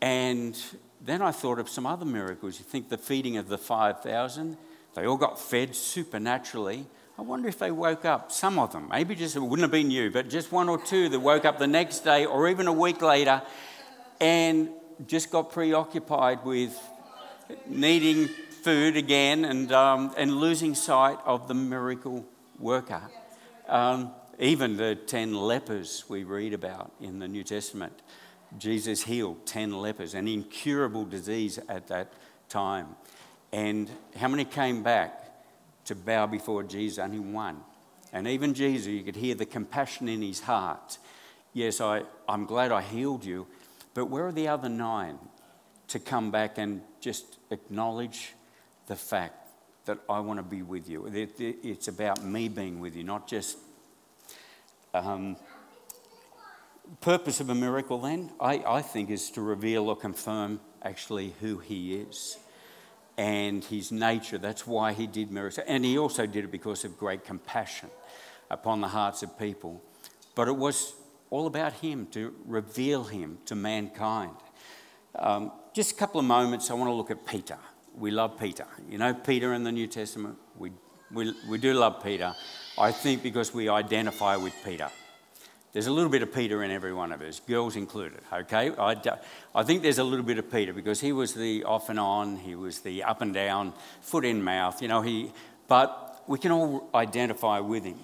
And 0.00 0.60
then 1.00 1.22
I 1.22 1.30
thought 1.30 1.58
of 1.58 1.68
some 1.68 1.86
other 1.86 2.04
miracles. 2.04 2.58
You 2.58 2.64
think 2.64 2.88
the 2.88 2.98
feeding 2.98 3.36
of 3.36 3.48
the 3.48 3.58
5,000, 3.58 4.56
they 4.94 5.06
all 5.06 5.16
got 5.16 5.38
fed 5.38 5.74
supernaturally. 5.74 6.86
I 7.18 7.22
wonder 7.22 7.48
if 7.48 7.58
they 7.58 7.70
woke 7.70 8.04
up, 8.04 8.32
some 8.32 8.58
of 8.58 8.72
them, 8.72 8.88
maybe 8.90 9.14
just, 9.14 9.36
it 9.36 9.40
wouldn't 9.40 9.60
have 9.60 9.70
been 9.70 9.90
you, 9.90 10.10
but 10.10 10.30
just 10.30 10.52
one 10.52 10.68
or 10.68 10.80
two 10.80 11.08
that 11.10 11.20
woke 11.20 11.44
up 11.44 11.58
the 11.58 11.66
next 11.66 12.00
day 12.00 12.24
or 12.24 12.48
even 12.48 12.66
a 12.66 12.72
week 12.72 13.02
later 13.02 13.42
and 14.20 14.70
just 15.06 15.30
got 15.30 15.50
preoccupied 15.52 16.44
with 16.44 16.78
needing 17.66 18.28
food 18.62 18.96
again 18.96 19.44
and, 19.44 19.72
um, 19.72 20.14
and 20.16 20.32
losing 20.32 20.74
sight 20.74 21.18
of 21.24 21.48
the 21.48 21.54
miracle 21.54 22.24
worker. 22.58 23.02
Um, 23.68 24.12
even 24.38 24.76
the 24.76 24.94
10 24.94 25.34
lepers 25.34 26.04
we 26.08 26.24
read 26.24 26.54
about 26.54 26.92
in 27.00 27.18
the 27.18 27.28
New 27.28 27.44
Testament. 27.44 28.00
Jesus 28.58 29.02
healed 29.02 29.46
10 29.46 29.72
lepers, 29.72 30.14
an 30.14 30.26
incurable 30.26 31.04
disease 31.04 31.58
at 31.68 31.86
that 31.88 32.12
time. 32.48 32.96
And 33.52 33.90
how 34.16 34.28
many 34.28 34.44
came 34.44 34.82
back 34.82 35.24
to 35.84 35.94
bow 35.94 36.26
before 36.26 36.62
Jesus? 36.62 36.98
Only 36.98 37.18
one. 37.18 37.60
And 38.12 38.26
even 38.26 38.54
Jesus, 38.54 38.88
you 38.88 39.02
could 39.02 39.16
hear 39.16 39.34
the 39.34 39.46
compassion 39.46 40.08
in 40.08 40.22
his 40.22 40.40
heart. 40.40 40.98
Yes, 41.52 41.80
I, 41.80 42.02
I'm 42.28 42.44
glad 42.44 42.72
I 42.72 42.82
healed 42.82 43.24
you, 43.24 43.46
but 43.94 44.06
where 44.06 44.26
are 44.26 44.32
the 44.32 44.48
other 44.48 44.68
nine 44.68 45.18
to 45.88 45.98
come 45.98 46.30
back 46.30 46.58
and 46.58 46.82
just 47.00 47.38
acknowledge 47.50 48.34
the 48.86 48.96
fact 48.96 49.48
that 49.84 49.98
I 50.08 50.20
want 50.20 50.38
to 50.38 50.44
be 50.44 50.62
with 50.62 50.88
you? 50.88 51.08
It's 51.12 51.88
about 51.88 52.24
me 52.24 52.48
being 52.48 52.80
with 52.80 52.96
you, 52.96 53.04
not 53.04 53.28
just. 53.28 53.58
Um, 54.92 55.36
purpose 57.00 57.40
of 57.40 57.50
a 57.50 57.54
miracle 57.54 58.00
then, 58.00 58.30
I, 58.40 58.62
I 58.66 58.82
think, 58.82 59.10
is 59.10 59.30
to 59.32 59.40
reveal 59.40 59.88
or 59.88 59.96
confirm 59.96 60.60
actually 60.82 61.34
who 61.40 61.58
he 61.58 61.94
is 61.94 62.38
and 63.16 63.62
his 63.64 63.92
nature. 63.92 64.38
That's 64.38 64.66
why 64.66 64.92
he 64.92 65.06
did 65.06 65.30
miracles. 65.30 65.64
And 65.66 65.84
he 65.84 65.98
also 65.98 66.26
did 66.26 66.44
it 66.44 66.50
because 66.50 66.84
of 66.84 66.98
great 66.98 67.24
compassion 67.24 67.90
upon 68.50 68.80
the 68.80 68.88
hearts 68.88 69.22
of 69.22 69.38
people. 69.38 69.82
But 70.34 70.48
it 70.48 70.56
was 70.56 70.94
all 71.28 71.46
about 71.46 71.74
him 71.74 72.06
to 72.12 72.34
reveal 72.46 73.04
him 73.04 73.38
to 73.46 73.54
mankind. 73.54 74.34
Um, 75.14 75.52
just 75.74 75.92
a 75.92 75.94
couple 75.94 76.18
of 76.18 76.26
moments, 76.26 76.70
I 76.70 76.74
want 76.74 76.88
to 76.88 76.94
look 76.94 77.10
at 77.10 77.26
Peter. 77.26 77.58
We 77.94 78.10
love 78.10 78.38
Peter. 78.38 78.66
You 78.88 78.98
know, 78.98 79.14
Peter 79.14 79.52
in 79.54 79.64
the 79.64 79.72
New 79.72 79.86
Testament, 79.86 80.36
we, 80.56 80.72
we, 81.12 81.32
we 81.48 81.58
do 81.58 81.74
love 81.74 82.02
Peter. 82.02 82.34
I 82.78 82.92
think 82.92 83.22
because 83.22 83.52
we 83.52 83.68
identify 83.68 84.36
with 84.36 84.54
Peter. 84.64 84.88
There's 85.72 85.86
a 85.86 85.92
little 85.92 86.10
bit 86.10 86.22
of 86.22 86.34
Peter 86.34 86.64
in 86.64 86.72
every 86.72 86.92
one 86.92 87.12
of 87.12 87.22
us, 87.22 87.40
girls 87.40 87.76
included, 87.76 88.20
okay? 88.32 88.72
I, 88.76 88.96
I 89.54 89.62
think 89.62 89.82
there's 89.82 89.98
a 89.98 90.04
little 90.04 90.24
bit 90.24 90.38
of 90.38 90.50
Peter 90.50 90.72
because 90.72 91.00
he 91.00 91.12
was 91.12 91.32
the 91.34 91.62
off 91.62 91.88
and 91.88 92.00
on, 92.00 92.36
he 92.38 92.56
was 92.56 92.80
the 92.80 93.04
up 93.04 93.20
and 93.20 93.32
down, 93.32 93.72
foot 94.00 94.24
in 94.24 94.42
mouth, 94.42 94.82
you 94.82 94.88
know, 94.88 95.00
he, 95.00 95.30
but 95.68 96.24
we 96.26 96.38
can 96.38 96.50
all 96.50 96.88
identify 96.92 97.60
with 97.60 97.84
him. 97.84 98.00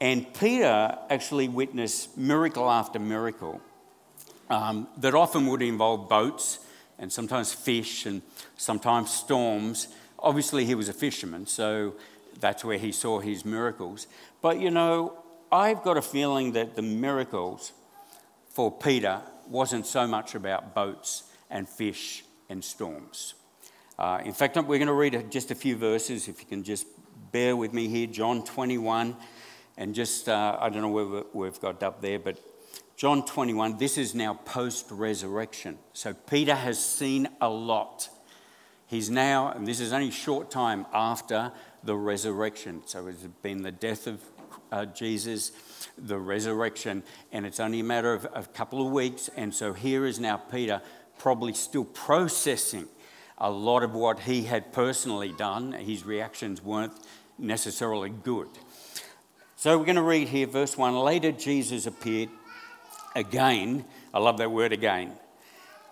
And 0.00 0.32
Peter 0.34 0.96
actually 1.10 1.48
witnessed 1.48 2.16
miracle 2.16 2.70
after 2.70 3.00
miracle 3.00 3.60
um, 4.48 4.86
that 4.98 5.14
often 5.14 5.46
would 5.46 5.62
involve 5.62 6.08
boats 6.08 6.58
and 6.98 7.12
sometimes 7.12 7.52
fish 7.52 8.06
and 8.06 8.22
sometimes 8.56 9.10
storms. 9.10 9.88
Obviously, 10.18 10.64
he 10.64 10.74
was 10.74 10.88
a 10.88 10.92
fisherman, 10.92 11.46
so 11.46 11.94
that's 12.38 12.64
where 12.64 12.78
he 12.78 12.92
saw 12.92 13.18
his 13.18 13.44
miracles. 13.44 14.06
But 14.42 14.60
you 14.60 14.70
know, 14.70 15.23
I've 15.54 15.84
got 15.84 15.96
a 15.96 16.02
feeling 16.02 16.54
that 16.54 16.74
the 16.74 16.82
miracles 16.82 17.70
for 18.48 18.72
Peter 18.72 19.20
wasn't 19.48 19.86
so 19.86 20.04
much 20.04 20.34
about 20.34 20.74
boats 20.74 21.22
and 21.48 21.68
fish 21.68 22.24
and 22.48 22.64
storms. 22.64 23.34
Uh, 23.96 24.20
in 24.24 24.32
fact, 24.32 24.56
we're 24.56 24.78
going 24.78 24.88
to 24.88 24.92
read 24.92 25.30
just 25.30 25.52
a 25.52 25.54
few 25.54 25.76
verses, 25.76 26.26
if 26.26 26.40
you 26.40 26.46
can 26.46 26.64
just 26.64 26.88
bear 27.30 27.54
with 27.54 27.72
me 27.72 27.86
here. 27.86 28.08
John 28.08 28.42
21, 28.42 29.14
and 29.76 29.94
just, 29.94 30.28
uh, 30.28 30.58
I 30.60 30.70
don't 30.70 30.82
know 30.82 30.88
where 30.88 31.22
we've 31.32 31.60
got 31.60 31.84
up 31.84 32.02
there, 32.02 32.18
but 32.18 32.40
John 32.96 33.24
21, 33.24 33.78
this 33.78 33.96
is 33.96 34.12
now 34.12 34.34
post 34.34 34.86
resurrection. 34.90 35.78
So 35.92 36.14
Peter 36.14 36.56
has 36.56 36.84
seen 36.84 37.28
a 37.40 37.48
lot. 37.48 38.08
He's 38.88 39.08
now, 39.08 39.52
and 39.52 39.68
this 39.68 39.78
is 39.78 39.92
only 39.92 40.08
a 40.08 40.10
short 40.10 40.50
time 40.50 40.84
after 40.92 41.52
the 41.84 41.94
resurrection. 41.94 42.82
So 42.86 43.06
it's 43.06 43.22
been 43.42 43.62
the 43.62 43.70
death 43.70 44.08
of 44.08 44.20
uh, 44.74 44.84
Jesus, 44.86 45.52
the 45.96 46.18
resurrection, 46.18 47.04
and 47.30 47.46
it's 47.46 47.60
only 47.60 47.80
a 47.80 47.84
matter 47.84 48.12
of 48.12 48.26
a 48.34 48.42
couple 48.42 48.84
of 48.84 48.92
weeks. 48.92 49.30
And 49.36 49.54
so 49.54 49.72
here 49.72 50.04
is 50.04 50.18
now 50.18 50.36
Peter 50.36 50.82
probably 51.18 51.54
still 51.54 51.84
processing 51.84 52.88
a 53.38 53.50
lot 53.50 53.84
of 53.84 53.94
what 53.94 54.20
he 54.20 54.42
had 54.42 54.72
personally 54.72 55.32
done. 55.32 55.72
His 55.72 56.04
reactions 56.04 56.62
weren't 56.62 56.92
necessarily 57.38 58.10
good. 58.10 58.48
So 59.54 59.78
we're 59.78 59.84
going 59.84 59.96
to 59.96 60.02
read 60.02 60.28
here, 60.28 60.48
verse 60.48 60.76
1. 60.76 60.94
Later, 60.96 61.30
Jesus 61.30 61.86
appeared 61.86 62.30
again. 63.14 63.84
I 64.12 64.18
love 64.18 64.38
that 64.38 64.50
word 64.50 64.72
again. 64.72 65.12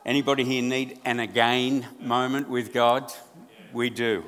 Anybody 0.04 0.42
here 0.44 0.62
need 0.62 0.98
an 1.04 1.20
again 1.20 1.86
moment 2.00 2.48
with 2.48 2.72
God? 2.72 3.12
We 3.72 3.90
do 3.90 4.24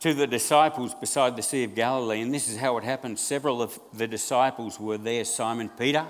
to 0.00 0.14
the 0.14 0.26
disciples 0.26 0.94
beside 0.94 1.36
the 1.36 1.42
Sea 1.42 1.64
of 1.64 1.74
Galilee. 1.74 2.22
And 2.22 2.32
this 2.32 2.48
is 2.48 2.56
how 2.56 2.78
it 2.78 2.84
happened. 2.84 3.18
Several 3.18 3.60
of 3.60 3.78
the 3.92 4.08
disciples 4.08 4.80
were 4.80 4.98
there 4.98 5.24
Simon 5.24 5.68
Peter, 5.68 6.06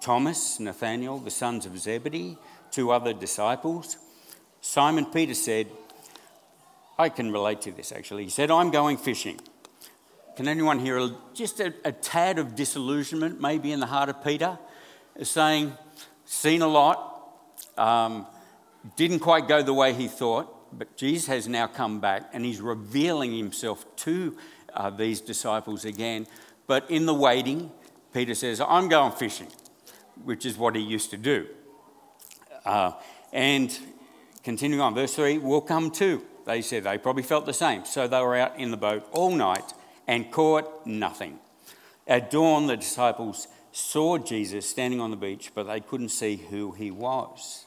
Thomas, 0.00 0.58
Nathanael, 0.58 1.18
the 1.18 1.30
sons 1.30 1.64
of 1.64 1.78
Zebedee, 1.78 2.36
two 2.72 2.90
other 2.90 3.12
disciples. 3.12 3.96
Simon 4.60 5.06
Peter 5.06 5.34
said, 5.34 5.68
I 6.98 7.08
can 7.08 7.30
relate 7.30 7.60
to 7.62 7.70
this 7.70 7.92
actually. 7.92 8.24
He 8.24 8.30
said, 8.30 8.50
I'm 8.50 8.72
going 8.72 8.96
fishing. 8.96 9.40
Can 10.36 10.48
anyone 10.48 10.80
hear 10.80 11.10
just 11.32 11.60
a, 11.60 11.72
a 11.84 11.92
tad 11.92 12.38
of 12.38 12.56
disillusionment 12.56 13.40
maybe 13.40 13.70
in 13.70 13.80
the 13.80 13.86
heart 13.86 14.08
of 14.08 14.22
Peter? 14.24 14.58
Saying, 15.22 15.72
seen 16.24 16.62
a 16.62 16.68
lot, 16.68 17.22
um, 17.76 18.26
didn't 18.96 19.20
quite 19.20 19.46
go 19.46 19.62
the 19.62 19.74
way 19.74 19.94
he 19.94 20.08
thought 20.08 20.57
but 20.72 20.96
Jesus 20.96 21.26
has 21.26 21.48
now 21.48 21.66
come 21.66 22.00
back 22.00 22.30
and 22.32 22.44
he's 22.44 22.60
revealing 22.60 23.36
himself 23.36 23.84
to 23.96 24.36
uh, 24.74 24.90
these 24.90 25.20
disciples 25.20 25.84
again. 25.84 26.26
But 26.66 26.90
in 26.90 27.06
the 27.06 27.14
waiting, 27.14 27.70
Peter 28.12 28.34
says, 28.34 28.60
I'm 28.60 28.88
going 28.88 29.12
fishing, 29.12 29.48
which 30.24 30.44
is 30.44 30.56
what 30.56 30.76
he 30.76 30.82
used 30.82 31.10
to 31.10 31.16
do. 31.16 31.46
Uh, 32.64 32.92
and 33.32 33.76
continuing 34.42 34.80
on, 34.80 34.94
verse 34.94 35.14
3, 35.14 35.38
we'll 35.38 35.60
come 35.60 35.90
too. 35.90 36.22
They 36.44 36.62
said 36.62 36.84
they 36.84 36.98
probably 36.98 37.22
felt 37.22 37.46
the 37.46 37.52
same. 37.52 37.84
So 37.84 38.08
they 38.08 38.20
were 38.20 38.36
out 38.36 38.58
in 38.58 38.70
the 38.70 38.76
boat 38.76 39.06
all 39.12 39.30
night 39.30 39.72
and 40.06 40.30
caught 40.30 40.86
nothing. 40.86 41.38
At 42.06 42.30
dawn, 42.30 42.66
the 42.66 42.76
disciples 42.76 43.48
saw 43.70 44.16
Jesus 44.16 44.68
standing 44.68 45.00
on 45.00 45.10
the 45.10 45.16
beach, 45.16 45.52
but 45.54 45.64
they 45.64 45.80
couldn't 45.80 46.08
see 46.08 46.36
who 46.36 46.72
he 46.72 46.90
was. 46.90 47.66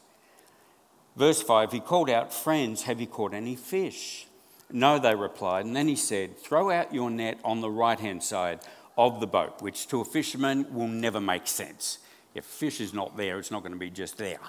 Verse 1.15 1.41
5 1.41 1.71
He 1.71 1.79
called 1.79 2.09
out, 2.09 2.33
Friends, 2.33 2.83
have 2.83 2.99
you 2.99 3.07
caught 3.07 3.33
any 3.33 3.55
fish? 3.55 4.27
No, 4.71 4.99
they 4.99 5.15
replied. 5.15 5.65
And 5.65 5.75
then 5.75 5.87
he 5.87 5.95
said, 5.95 6.37
Throw 6.37 6.71
out 6.71 6.93
your 6.93 7.09
net 7.09 7.39
on 7.43 7.61
the 7.61 7.69
right 7.69 7.99
hand 7.99 8.23
side 8.23 8.59
of 8.97 9.19
the 9.19 9.27
boat, 9.27 9.61
which 9.61 9.87
to 9.87 10.01
a 10.01 10.05
fisherman 10.05 10.73
will 10.73 10.87
never 10.87 11.19
make 11.19 11.47
sense. 11.47 11.99
If 12.33 12.45
fish 12.45 12.79
is 12.79 12.93
not 12.93 13.17
there, 13.17 13.39
it's 13.39 13.51
not 13.51 13.61
going 13.61 13.73
to 13.73 13.79
be 13.79 13.89
just 13.89 14.17
there. 14.17 14.39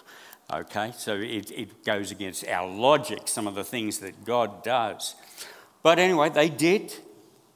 Okay, 0.53 0.93
so 0.97 1.15
it, 1.15 1.51
it 1.51 1.85
goes 1.85 2.11
against 2.11 2.47
our 2.47 2.69
logic, 2.69 3.23
some 3.27 3.47
of 3.47 3.55
the 3.55 3.65
things 3.65 4.01
that 4.01 4.25
God 4.25 4.63
does. 4.63 5.15
But 5.83 5.99
anyway, 5.99 6.29
they 6.29 6.49
did, 6.49 6.95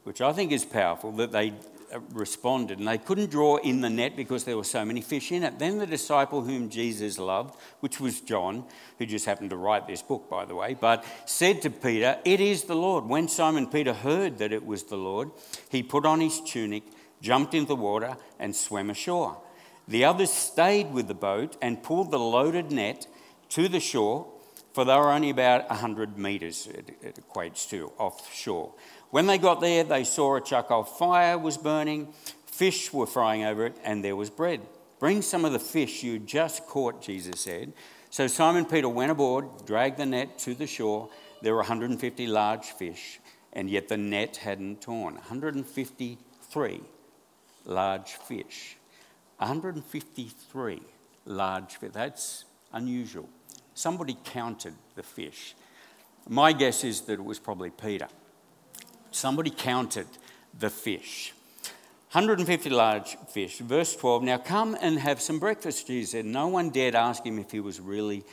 which 0.05 0.21
I 0.21 0.33
think 0.33 0.51
is 0.51 0.65
powerful, 0.65 1.13
that 1.13 1.31
they 1.31 1.53
Uh, 1.93 2.01
responded, 2.13 2.81
and 2.81 2.89
they 2.89 2.99
couldn't 2.99 3.31
draw 3.31 3.59
in 3.59 3.81
the 3.81 3.89
net 3.89 4.17
because 4.17 4.43
there 4.43 4.57
were 4.57 4.65
so 4.65 4.85
many 4.85 5.01
fish 5.01 5.31
in 5.31 5.45
it. 5.45 5.57
Then 5.57 5.79
the 5.79 5.87
disciple 5.87 6.43
whom 6.43 6.69
Jesus 6.69 7.17
loved, 7.17 7.55
which 7.79 8.01
was 8.01 8.21
John, 8.21 8.65
who 8.99 9.07
just 9.07 9.25
happened 9.25 9.51
to 9.51 9.57
write 9.57 9.87
this 9.87 10.03
book, 10.03 10.29
by 10.29 10.47
the 10.47 10.55
way, 10.57 10.75
but 10.75 11.05
said 11.27 11.63
to 11.63 11.71
Peter, 11.71 12.19
It 12.25 12.41
is 12.41 12.65
the 12.65 12.75
Lord. 12.75 13.05
When 13.05 13.29
Simon 13.29 13.69
Peter 13.69 13.93
heard 13.93 14.39
that 14.39 14.53
it 14.53 14.67
was 14.67 14.83
the 14.85 14.97
Lord, 14.97 15.31
he 15.69 15.85
put 15.85 16.05
on 16.05 16.21
his 16.21 16.41
tunic, 16.41 16.83
jumped 17.21 17.55
into 17.55 17.69
the 17.69 17.77
water, 17.77 18.17
and 18.41 18.57
swam 18.57 18.91
ashore. 18.91 19.41
The 19.87 20.05
others 20.07 20.33
stayed 20.33 20.93
with 20.93 21.07
the 21.07 21.15
boat 21.15 21.57
and 21.63 21.85
pulled 21.85 22.11
the 22.11 22.19
loaded 22.19 22.73
net 22.73 23.07
to 23.51 23.69
the 23.69 23.81
shore, 23.81 24.27
for 24.73 24.85
they 24.85 24.95
were 24.97 25.13
only 25.13 25.31
about 25.31 25.69
100 25.71 26.19
metres, 26.19 26.67
it, 26.67 26.97
it 27.01 27.21
equates 27.27 27.69
to, 27.71 27.93
offshore. 27.97 28.75
When 29.11 29.27
they 29.27 29.39
got 29.39 29.61
there, 29.61 29.85
they 29.85 30.05
saw 30.05 30.37
a 30.37 30.41
charcoal 30.41 30.85
fire 30.85 31.39
was 31.39 31.57
burning, 31.57 32.13
fish 32.47 32.93
were 32.93 33.07
frying 33.07 33.45
over 33.45 33.67
it, 33.67 33.77
and 33.85 34.05
there 34.05 34.17
was 34.17 34.31
bread. 34.31 34.61
Bring 34.99 35.23
some 35.23 35.45
of 35.45 35.53
the 35.53 35.59
fish 35.59 36.03
you 36.03 36.19
just 36.19 36.67
caught, 36.67 37.03
Jesus 37.03 37.41
said. 37.41 37.73
So 38.11 38.27
Simon 38.27 38.65
Peter 38.65 38.89
went 38.89 39.11
aboard, 39.11 39.67
dragged 39.67 39.99
the 39.99 40.07
net 40.07 40.39
to 40.41 40.55
the 40.55 40.67
shore. 40.67 41.11
There 41.43 41.53
were 41.53 41.61
150 41.61 42.27
large 42.27 42.67
fish, 42.67 43.21
and 43.53 43.69
yet 43.69 43.89
the 43.89 43.97
net 43.97 44.39
hadn't 44.39 44.81
torn. 44.81 45.15
153 45.15 46.81
large 47.67 48.13
fish. 48.13 48.77
153 49.39 50.83
large 51.27 51.77
fish. 51.77 51.91
That's 51.93 52.45
unusual. 52.73 53.29
Somebody 53.75 54.17
counted 54.25 54.75
the 54.95 55.03
fish. 55.03 55.55
My 56.29 56.53
guess 56.53 56.85
is 56.85 57.03
that 57.03 57.15
it 57.15 57.25
was 57.25 57.39
probably 57.39 57.71
Peter. 57.71 58.09
Somebody 59.17 59.51
counted 59.51 60.07
the 60.59 60.69
fish. 60.69 61.33
150 62.13 62.69
large 62.69 63.17
fish. 63.31 63.59
Verse 63.59 63.97
12 63.97 64.23
Now 64.23 64.37
come 64.37 64.77
and 64.81 64.99
have 64.99 65.23
some 65.23 65.39
breakfast, 65.39 65.87
Jesus 65.87 66.11
said. 66.11 66.27
No 66.27 66.49
one 66.49 66.69
dared 66.69 66.95
ask 66.95 67.25
him 67.25 67.39
if 67.39 67.51
he 67.51 67.61
was 67.61 67.81
really 67.81 68.25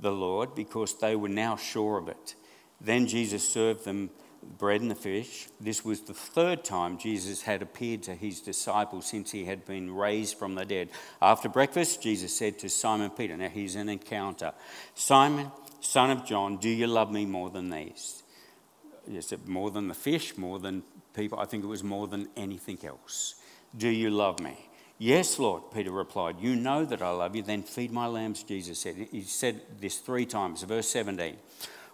the 0.00 0.10
Lord 0.10 0.54
because 0.54 0.98
they 0.98 1.14
were 1.14 1.28
now 1.28 1.56
sure 1.56 1.98
of 1.98 2.08
it. 2.08 2.34
Then 2.80 3.06
Jesus 3.06 3.46
served 3.46 3.84
them 3.84 4.08
bread 4.56 4.80
and 4.80 4.90
the 4.90 4.94
fish. 4.94 5.48
This 5.60 5.84
was 5.84 6.00
the 6.00 6.14
third 6.14 6.64
time 6.64 6.96
Jesus 6.96 7.42
had 7.42 7.60
appeared 7.60 8.02
to 8.04 8.14
his 8.14 8.40
disciples 8.40 9.06
since 9.06 9.30
he 9.30 9.44
had 9.44 9.66
been 9.66 9.94
raised 9.94 10.38
from 10.38 10.54
the 10.54 10.64
dead. 10.64 10.88
After 11.20 11.50
breakfast, 11.50 12.02
Jesus 12.02 12.34
said 12.34 12.58
to 12.60 12.70
Simon 12.70 13.10
Peter, 13.10 13.36
Now 13.36 13.50
he's 13.50 13.76
an 13.76 13.90
encounter 13.90 14.52
Simon, 14.94 15.52
son 15.80 16.10
of 16.10 16.24
John, 16.24 16.56
do 16.56 16.70
you 16.70 16.86
love 16.86 17.12
me 17.12 17.26
more 17.26 17.50
than 17.50 17.68
these? 17.68 18.22
Yes, 19.10 19.34
more 19.46 19.70
than 19.70 19.88
the 19.88 19.94
fish, 19.94 20.38
more 20.38 20.60
than 20.60 20.84
people. 21.14 21.40
I 21.40 21.44
think 21.44 21.64
it 21.64 21.66
was 21.66 21.82
more 21.82 22.06
than 22.06 22.28
anything 22.36 22.78
else. 22.84 23.34
Do 23.76 23.88
you 23.88 24.10
love 24.10 24.38
me? 24.40 24.56
Yes, 24.98 25.38
Lord, 25.38 25.64
Peter 25.72 25.90
replied. 25.90 26.36
You 26.40 26.54
know 26.54 26.84
that 26.84 27.02
I 27.02 27.10
love 27.10 27.34
you. 27.34 27.42
Then 27.42 27.62
feed 27.62 27.90
my 27.90 28.06
lambs, 28.06 28.42
Jesus 28.42 28.78
said. 28.78 29.08
He 29.10 29.22
said 29.22 29.62
this 29.80 29.98
three 29.98 30.26
times. 30.26 30.62
Verse 30.62 30.88
17. 30.90 31.36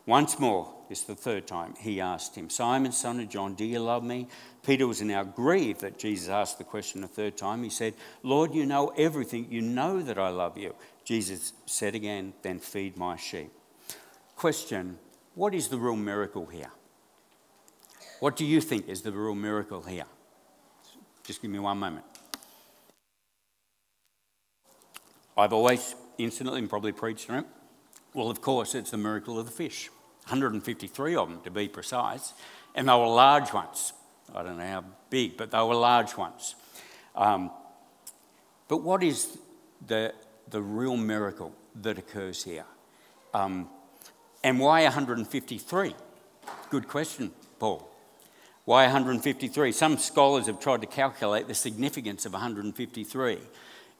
Once 0.06 0.38
more, 0.38 0.72
this 0.88 1.00
is 1.00 1.06
the 1.06 1.14
third 1.16 1.48
time, 1.48 1.74
he 1.80 2.00
asked 2.00 2.36
him, 2.36 2.48
Simon, 2.48 2.92
son 2.92 3.18
of 3.18 3.28
John, 3.28 3.54
do 3.54 3.64
you 3.64 3.80
love 3.80 4.04
me? 4.04 4.28
Peter 4.64 4.86
was 4.86 5.02
now 5.02 5.24
grieved 5.24 5.80
that 5.80 5.98
Jesus 5.98 6.28
asked 6.28 6.58
the 6.58 6.64
question 6.64 7.02
a 7.02 7.08
third 7.08 7.36
time. 7.36 7.64
He 7.64 7.70
said, 7.70 7.94
Lord, 8.22 8.54
you 8.54 8.66
know 8.66 8.92
everything. 8.96 9.48
You 9.50 9.62
know 9.62 10.00
that 10.02 10.18
I 10.18 10.28
love 10.28 10.56
you. 10.56 10.76
Jesus 11.04 11.54
said 11.66 11.96
again, 11.96 12.34
Then 12.42 12.60
feed 12.60 12.96
my 12.96 13.16
sheep. 13.16 13.50
Question 14.36 14.98
What 15.34 15.54
is 15.54 15.68
the 15.68 15.78
real 15.78 15.96
miracle 15.96 16.46
here? 16.46 16.70
What 18.20 18.36
do 18.36 18.46
you 18.46 18.60
think 18.60 18.88
is 18.88 19.02
the 19.02 19.12
real 19.12 19.34
miracle 19.34 19.82
here? 19.82 20.06
Just 21.24 21.42
give 21.42 21.50
me 21.50 21.58
one 21.58 21.78
moment. 21.78 22.04
I've 25.36 25.52
always 25.52 25.94
instantly 26.16 26.60
and 26.60 26.70
probably 26.70 26.92
preached 26.92 27.28
on 27.28 27.40
it. 27.40 27.46
Well, 28.14 28.30
of 28.30 28.40
course, 28.40 28.74
it's 28.74 28.90
the 28.90 28.96
miracle 28.96 29.38
of 29.38 29.44
the 29.44 29.52
fish 29.52 29.90
153 30.28 31.14
of 31.14 31.28
them 31.28 31.40
to 31.42 31.50
be 31.50 31.68
precise, 31.68 32.32
and 32.74 32.88
they 32.88 32.92
were 32.92 33.06
large 33.06 33.52
ones. 33.52 33.92
I 34.34 34.42
don't 34.42 34.58
know 34.58 34.66
how 34.66 34.84
big, 35.10 35.36
but 35.36 35.50
they 35.50 35.58
were 35.58 35.74
large 35.74 36.16
ones. 36.16 36.56
Um, 37.14 37.50
but 38.66 38.78
what 38.78 39.02
is 39.02 39.38
the, 39.86 40.14
the 40.50 40.60
real 40.60 40.96
miracle 40.96 41.54
that 41.82 41.98
occurs 41.98 42.42
here? 42.42 42.64
Um, 43.34 43.68
and 44.42 44.58
why 44.58 44.82
153? 44.82 45.94
Good 46.70 46.88
question, 46.88 47.30
Paul. 47.58 47.95
Why 48.66 48.82
153? 48.82 49.70
Some 49.70 49.96
scholars 49.96 50.46
have 50.46 50.58
tried 50.58 50.80
to 50.80 50.88
calculate 50.88 51.46
the 51.46 51.54
significance 51.54 52.26
of 52.26 52.32
153. 52.32 53.38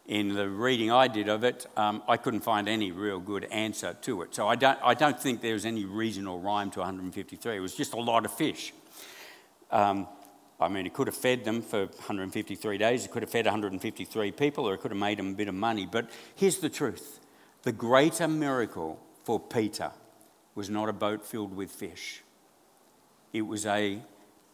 In 0.09 0.35
the 0.35 0.49
reading 0.49 0.91
I 0.91 1.07
did 1.07 1.29
of 1.29 1.45
it, 1.45 1.67
um, 1.77 2.03
I 2.09 2.17
couldn't 2.17 2.41
find 2.41 2.69
any 2.69 2.91
real 2.91 3.21
good 3.21 3.45
answer 3.45 3.97
to 4.03 4.23
it. 4.23 4.35
So 4.35 4.49
I 4.49 4.57
don't, 4.57 4.77
I 4.83 4.95
don't 4.95 5.21
think 5.21 5.41
there's 5.41 5.65
any 5.65 5.85
reason 5.85 6.27
or 6.27 6.41
rhyme 6.41 6.73
to 6.73 6.81
153. 6.81 7.57
It 7.57 7.61
was 7.61 7.77
just 7.77 7.93
a 7.95 8.01
lot 8.01 8.25
of 8.25 8.33
fish. 8.33 8.73
Um, 9.71 10.09
I 10.59 10.67
mean, 10.67 10.85
it 10.85 10.95
could 10.95 11.07
have 11.07 11.17
fed 11.17 11.45
them 11.45 11.63
for 11.63 11.87
153 11.87 12.77
days, 12.77 13.05
it 13.05 13.13
could 13.13 13.23
have 13.23 13.31
fed 13.31 13.45
153 13.45 14.33
people, 14.33 14.69
or 14.69 14.75
it 14.75 14.79
could 14.79 14.91
have 14.91 14.99
made 14.99 15.19
them 15.21 15.31
a 15.31 15.35
bit 15.35 15.47
of 15.47 15.55
money. 15.55 15.87
But 15.89 16.11
here's 16.35 16.59
the 16.59 16.71
truth 16.71 17.21
the 17.63 17.71
greater 17.71 18.27
miracle 18.27 18.99
for 19.23 19.39
Peter 19.39 19.93
was 20.57 20.69
not 20.69 20.89
a 20.89 20.93
boat 20.93 21.25
filled 21.25 21.55
with 21.55 21.71
fish, 21.71 22.23
it 23.33 23.43
was 23.43 23.65
a 23.65 24.01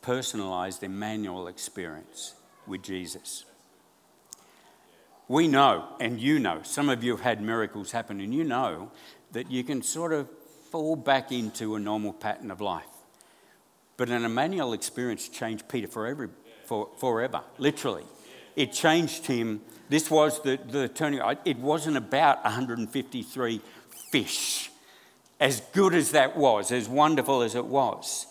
personalized 0.03 0.83
Emmanuel 0.83 1.47
experience 1.47 2.35
with 2.67 2.83
Jesus. 2.83 3.45
We 5.29 5.49
know, 5.49 5.87
and 6.01 6.21
you 6.21 6.39
know, 6.39 6.61
some 6.63 6.89
of 6.89 7.03
you 7.03 7.13
have 7.13 7.21
had 7.21 7.41
miracles 7.41 7.93
happen, 7.93 8.21
and 8.21 8.35
you 8.35 8.45
know 8.45 8.91
that 9.31 9.51
you 9.51 9.65
can 9.65 9.81
sort 9.83 10.13
of 10.13 10.29
fall 10.71 10.97
back 10.97 11.33
into 11.33 11.75
a 11.75 11.79
normal 11.79 12.13
pattern 12.13 12.51
of 12.51 12.61
life. 12.61 12.85
But 13.97 14.11
an 14.11 14.25
Emmanuel 14.25 14.73
experience 14.73 15.29
changed 15.29 15.69
Peter 15.69 15.87
forever, 15.87 16.31
for, 16.67 16.89
forever, 16.99 17.43
literally. 17.59 18.05
It 18.57 18.73
changed 18.73 19.27
him. 19.27 19.63
This 19.89 20.11
was 20.11 20.43
the, 20.43 20.59
the 20.69 20.89
turning. 20.89 21.21
It 21.45 21.59
wasn't 21.59 21.97
about 21.97 22.43
153 22.45 23.61
fish. 24.11 24.71
As 25.41 25.61
good 25.73 25.95
as 25.95 26.13
that 26.13 26.37
was, 26.37 26.71
as 26.73 26.89
wonderful 26.89 27.43
as 27.43 27.55
it 27.55 27.65
was, 27.65 28.27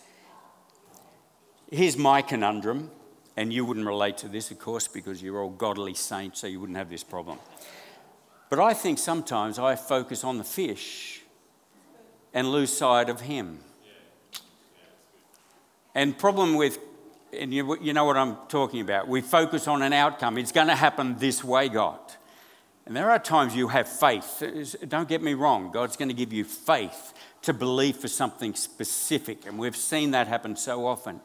Here's 1.74 1.96
my 1.96 2.22
conundrum, 2.22 2.92
and 3.38 3.54
you 3.54 3.64
wouldn't 3.64 3.88
relate 3.88 4.18
to 4.18 4.28
this, 4.28 4.52
of 4.52 4.60
course, 4.60 4.90
because 4.90 5.24
you're 5.24 5.42
all 5.42 5.50
godly 5.50 5.94
saints, 5.94 6.42
so 6.42 6.48
you 6.48 6.60
wouldn't 6.60 6.78
have 6.78 6.90
this 6.90 7.02
problem. 7.02 7.40
But 8.50 8.60
I 8.60 8.74
think 8.74 9.00
sometimes 9.00 9.58
I 9.58 9.78
focus 9.78 10.26
on 10.26 10.38
the 10.38 10.44
fish 10.44 11.22
and 12.34 12.52
lose 12.52 12.76
sight 12.76 13.08
of 13.08 13.22
Him. 13.22 13.60
And 15.96 16.18
problem 16.18 16.56
with, 16.56 16.78
and 17.32 17.54
you, 17.54 17.78
you 17.80 17.94
know 17.94 18.04
what 18.04 18.18
I'm 18.18 18.36
talking 18.50 18.82
about, 18.82 19.08
we 19.08 19.22
focus 19.22 19.66
on 19.70 19.82
an 19.82 19.94
outcome. 19.94 20.38
It's 20.38 20.52
going 20.52 20.68
to 20.68 20.76
happen 20.76 21.16
this 21.20 21.42
way, 21.42 21.70
God. 21.70 22.00
And 22.86 22.94
there 22.94 23.10
are 23.10 23.20
times 23.20 23.56
you 23.56 23.70
have 23.70 23.88
faith. 23.88 24.76
Don't 24.90 25.08
get 25.08 25.22
me 25.22 25.36
wrong, 25.36 25.72
God's 25.72 25.96
going 25.96 26.10
to 26.10 26.14
give 26.14 26.34
you 26.34 26.44
faith 26.44 27.14
to 27.44 27.54
believe 27.54 27.96
for 27.96 28.10
something 28.10 28.56
specific. 28.56 29.46
And 29.46 29.58
we've 29.58 29.78
seen 29.78 30.12
that 30.12 30.28
happen 30.28 30.58
so 30.58 30.86
often. 30.86 31.22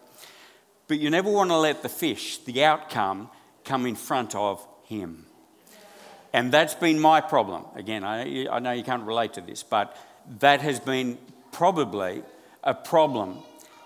But 0.88 0.98
you 0.98 1.10
never 1.10 1.30
want 1.30 1.50
to 1.50 1.56
let 1.56 1.82
the 1.82 1.88
fish, 1.88 2.38
the 2.38 2.64
outcome, 2.64 3.30
come 3.64 3.86
in 3.86 3.96
front 3.96 4.34
of 4.34 4.66
him. 4.84 5.26
And 6.32 6.52
that's 6.52 6.74
been 6.74 7.00
my 7.00 7.20
problem. 7.20 7.64
Again, 7.74 8.04
I, 8.04 8.46
I 8.48 8.58
know 8.58 8.72
you 8.72 8.84
can't 8.84 9.04
relate 9.04 9.32
to 9.34 9.40
this, 9.40 9.62
but 9.62 9.96
that 10.38 10.60
has 10.60 10.78
been 10.78 11.18
probably 11.50 12.22
a 12.62 12.74
problem 12.74 13.38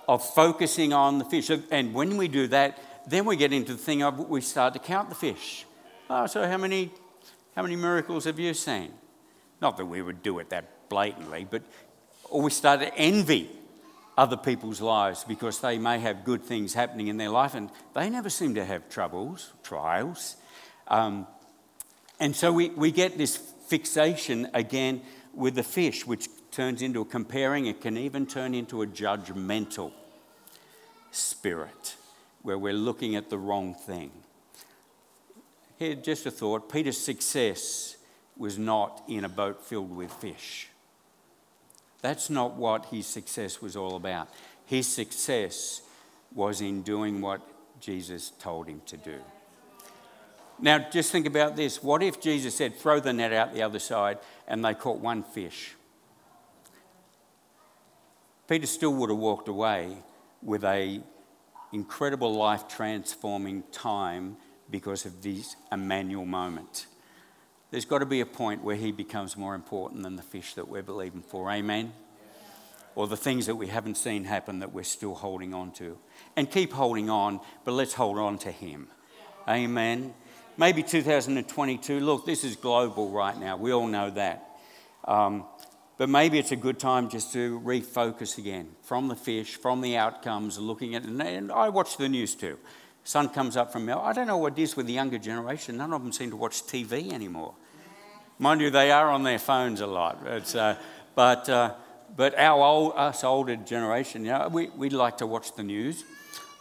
of 0.08 0.28
focusing 0.34 0.92
on 0.92 1.18
the 1.18 1.24
fish. 1.24 1.50
And 1.70 1.94
when 1.94 2.16
we 2.16 2.28
do 2.28 2.48
that, 2.48 2.78
then 3.06 3.24
we 3.24 3.36
get 3.36 3.52
into 3.52 3.72
the 3.72 3.78
thing 3.78 4.02
of 4.02 4.28
we 4.28 4.40
start 4.40 4.74
to 4.74 4.80
count 4.80 5.08
the 5.08 5.14
fish. 5.14 5.64
Oh, 6.08 6.26
so 6.26 6.46
how 6.46 6.56
many, 6.56 6.90
how 7.54 7.62
many 7.62 7.76
miracles 7.76 8.24
have 8.24 8.38
you 8.38 8.52
seen? 8.52 8.92
Not 9.62 9.76
that 9.76 9.86
we 9.86 10.02
would 10.02 10.22
do 10.22 10.38
it 10.38 10.50
that 10.50 10.88
blatantly, 10.88 11.46
but 11.48 11.62
or 12.24 12.42
we 12.42 12.50
start 12.50 12.80
to 12.80 12.94
envy 12.94 13.50
other 14.20 14.36
people's 14.36 14.82
lives 14.82 15.24
because 15.24 15.60
they 15.60 15.78
may 15.78 15.98
have 15.98 16.24
good 16.24 16.44
things 16.44 16.74
happening 16.74 17.08
in 17.08 17.16
their 17.16 17.30
life 17.30 17.54
and 17.54 17.70
they 17.94 18.10
never 18.10 18.28
seem 18.28 18.54
to 18.54 18.62
have 18.62 18.86
troubles, 18.90 19.54
trials. 19.62 20.36
Um, 20.88 21.26
and 22.20 22.36
so 22.36 22.52
we, 22.52 22.68
we 22.68 22.92
get 22.92 23.16
this 23.16 23.38
fixation 23.38 24.46
again 24.52 25.00
with 25.32 25.54
the 25.54 25.62
fish, 25.62 26.06
which 26.06 26.28
turns 26.50 26.82
into 26.82 27.00
a 27.00 27.04
comparing, 27.06 27.64
it 27.64 27.80
can 27.80 27.96
even 27.96 28.26
turn 28.26 28.52
into 28.52 28.82
a 28.82 28.86
judgmental 28.86 29.90
spirit 31.10 31.96
where 32.42 32.58
we're 32.58 32.74
looking 32.74 33.16
at 33.16 33.30
the 33.30 33.38
wrong 33.38 33.74
thing. 33.74 34.10
Here, 35.78 35.94
just 35.94 36.26
a 36.26 36.30
thought 36.30 36.70
Peter's 36.70 36.98
success 36.98 37.96
was 38.36 38.58
not 38.58 39.02
in 39.08 39.24
a 39.24 39.30
boat 39.30 39.64
filled 39.64 39.96
with 39.96 40.12
fish. 40.12 40.69
That's 42.02 42.30
not 42.30 42.54
what 42.56 42.86
his 42.86 43.06
success 43.06 43.60
was 43.60 43.76
all 43.76 43.96
about. 43.96 44.28
His 44.66 44.86
success 44.86 45.82
was 46.34 46.60
in 46.60 46.82
doing 46.82 47.20
what 47.20 47.40
Jesus 47.80 48.30
told 48.38 48.68
him 48.68 48.82
to 48.86 48.96
do. 48.96 49.18
Now, 50.58 50.78
just 50.78 51.10
think 51.10 51.26
about 51.26 51.56
this. 51.56 51.82
What 51.82 52.02
if 52.02 52.20
Jesus 52.20 52.54
said, 52.54 52.76
throw 52.76 53.00
the 53.00 53.12
net 53.12 53.32
out 53.32 53.54
the 53.54 53.62
other 53.62 53.78
side, 53.78 54.18
and 54.46 54.64
they 54.64 54.74
caught 54.74 54.98
one 54.98 55.22
fish? 55.22 55.74
Peter 58.46 58.66
still 58.66 58.92
would 58.94 59.10
have 59.10 59.18
walked 59.18 59.48
away 59.48 59.96
with 60.42 60.64
a 60.64 61.00
incredible 61.72 62.34
life 62.34 62.68
transforming 62.68 63.62
time 63.72 64.36
because 64.70 65.06
of 65.06 65.22
this 65.22 65.56
Emmanuel 65.72 66.24
moment. 66.24 66.86
There's 67.70 67.84
got 67.84 67.98
to 67.98 68.06
be 68.06 68.20
a 68.20 68.26
point 68.26 68.64
where 68.64 68.76
he 68.76 68.90
becomes 68.90 69.36
more 69.36 69.54
important 69.54 70.02
than 70.02 70.16
the 70.16 70.22
fish 70.22 70.54
that 70.54 70.68
we're 70.68 70.82
believing 70.82 71.22
for. 71.22 71.50
Amen? 71.50 71.92
Or 72.96 73.06
the 73.06 73.16
things 73.16 73.46
that 73.46 73.54
we 73.54 73.68
haven't 73.68 73.96
seen 73.96 74.24
happen 74.24 74.58
that 74.58 74.72
we're 74.72 74.82
still 74.82 75.14
holding 75.14 75.54
on 75.54 75.70
to. 75.72 75.96
And 76.36 76.50
keep 76.50 76.72
holding 76.72 77.08
on, 77.08 77.40
but 77.64 77.72
let's 77.72 77.94
hold 77.94 78.18
on 78.18 78.38
to 78.38 78.50
him. 78.50 78.88
Amen? 79.48 80.14
Maybe 80.56 80.82
2022. 80.82 82.00
Look, 82.00 82.26
this 82.26 82.42
is 82.42 82.56
global 82.56 83.10
right 83.10 83.38
now. 83.38 83.56
We 83.56 83.72
all 83.72 83.86
know 83.86 84.10
that. 84.10 84.46
Um, 85.04 85.44
but 85.96 86.08
maybe 86.08 86.38
it's 86.38 86.50
a 86.50 86.56
good 86.56 86.78
time 86.78 87.08
just 87.08 87.32
to 87.34 87.60
refocus 87.60 88.38
again 88.38 88.70
from 88.82 89.08
the 89.08 89.16
fish, 89.16 89.56
from 89.56 89.80
the 89.80 89.96
outcomes, 89.96 90.58
looking 90.58 90.94
at, 90.94 91.04
and 91.04 91.52
I 91.52 91.68
watch 91.68 91.98
the 91.98 92.08
news 92.08 92.34
too. 92.34 92.58
Sun 93.04 93.30
comes 93.30 93.56
up 93.56 93.72
from 93.72 93.88
I 93.88 94.12
don't 94.12 94.26
know 94.26 94.36
what 94.36 94.58
it 94.58 94.62
is 94.62 94.76
with 94.76 94.86
the 94.86 94.92
younger 94.92 95.18
generation. 95.18 95.76
None 95.76 95.92
of 95.92 96.02
them 96.02 96.12
seem 96.12 96.30
to 96.30 96.36
watch 96.36 96.62
TV 96.62 97.12
anymore. 97.12 97.54
Mind 98.38 98.60
you, 98.60 98.70
they 98.70 98.90
are 98.90 99.10
on 99.10 99.22
their 99.22 99.38
phones 99.38 99.80
a 99.80 99.86
lot. 99.86 100.26
Uh, 100.26 100.74
but, 101.14 101.48
uh, 101.48 101.74
but 102.16 102.38
our 102.38 102.62
old, 102.62 102.92
us 102.96 103.24
older 103.24 103.56
generation, 103.56 104.24
you 104.24 104.30
know, 104.30 104.48
we, 104.48 104.68
we 104.70 104.88
like 104.90 105.18
to 105.18 105.26
watch 105.26 105.54
the 105.56 105.62
news. 105.62 106.04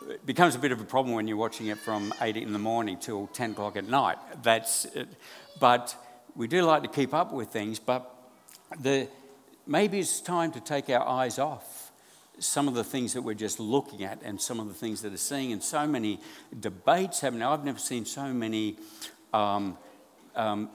It 0.10 0.25
becomes 0.25 0.56
a 0.56 0.60
bit 0.60 0.71
of 0.71 0.82
a 0.82 0.84
problem 0.84 1.15
when 1.15 1.28
you're 1.28 1.38
watching 1.38 1.67
it 1.67 1.78
from 1.78 2.13
8 2.19 2.36
in 2.36 2.52
the 2.52 2.60
morning 2.60 2.97
till 2.97 3.28
10 3.28 3.52
o'clock 3.52 3.78
at 3.78 3.86
night. 3.86 4.17
That's 4.43 4.86
it. 4.86 5.08
But 5.60 5.95
we 6.36 6.47
do 6.47 6.63
like 6.63 6.84
to 6.84 6.89
keep 6.89 7.13
up 7.13 7.32
with 7.32 7.49
things, 7.49 7.80
but 7.80 8.13
the, 8.80 9.08
maybe 9.67 9.99
it's 9.99 10.19
time 10.19 10.52
to 10.54 10.60
take 10.60 10.89
our 10.89 11.08
eyes 11.08 11.38
off 11.39 11.79
some 12.39 12.67
of 12.67 12.73
the 12.73 12.84
things 12.84 13.13
that 13.13 13.21
we're 13.21 13.34
just 13.34 13.60
looking 13.60 14.04
at 14.04 14.21
and 14.23 14.39
some 14.39 14.60
of 14.60 14.67
the 14.67 14.73
things 14.73 15.02
that 15.02 15.13
are 15.13 15.17
seeing, 15.17 15.52
and 15.52 15.62
so 15.62 15.88
many 15.88 16.19
debates 16.60 17.21
happening. 17.21 17.43
I've 17.43 17.65
never 17.65 17.80
seen 17.80 18.06
so 18.06 18.34
many 18.34 18.78
um, 19.34 19.78
um, 20.36 20.69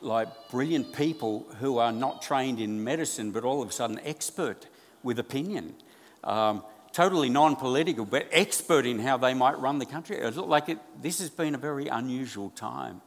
like 0.00 0.28
brilliant 0.50 0.94
people 0.94 1.46
who 1.60 1.78
are 1.78 1.92
not 1.92 2.22
trained 2.22 2.60
in 2.60 2.82
medicine, 2.82 3.30
but 3.30 3.44
all 3.44 3.62
of 3.62 3.68
a 3.68 3.72
sudden 3.72 4.00
expert 4.04 4.66
with 5.02 5.18
opinion. 5.18 5.74
Um, 6.22 6.64
totally 6.92 7.28
non 7.28 7.56
political, 7.56 8.04
but 8.04 8.26
expert 8.30 8.86
in 8.86 8.98
how 8.98 9.16
they 9.16 9.34
might 9.34 9.58
run 9.58 9.78
the 9.78 9.86
country. 9.86 10.16
It 10.16 10.36
looked 10.36 10.48
like 10.48 10.68
it, 10.68 10.78
this 11.02 11.18
has 11.18 11.30
been 11.30 11.54
a 11.54 11.58
very 11.58 11.88
unusual 11.88 12.50
time. 12.50 13.02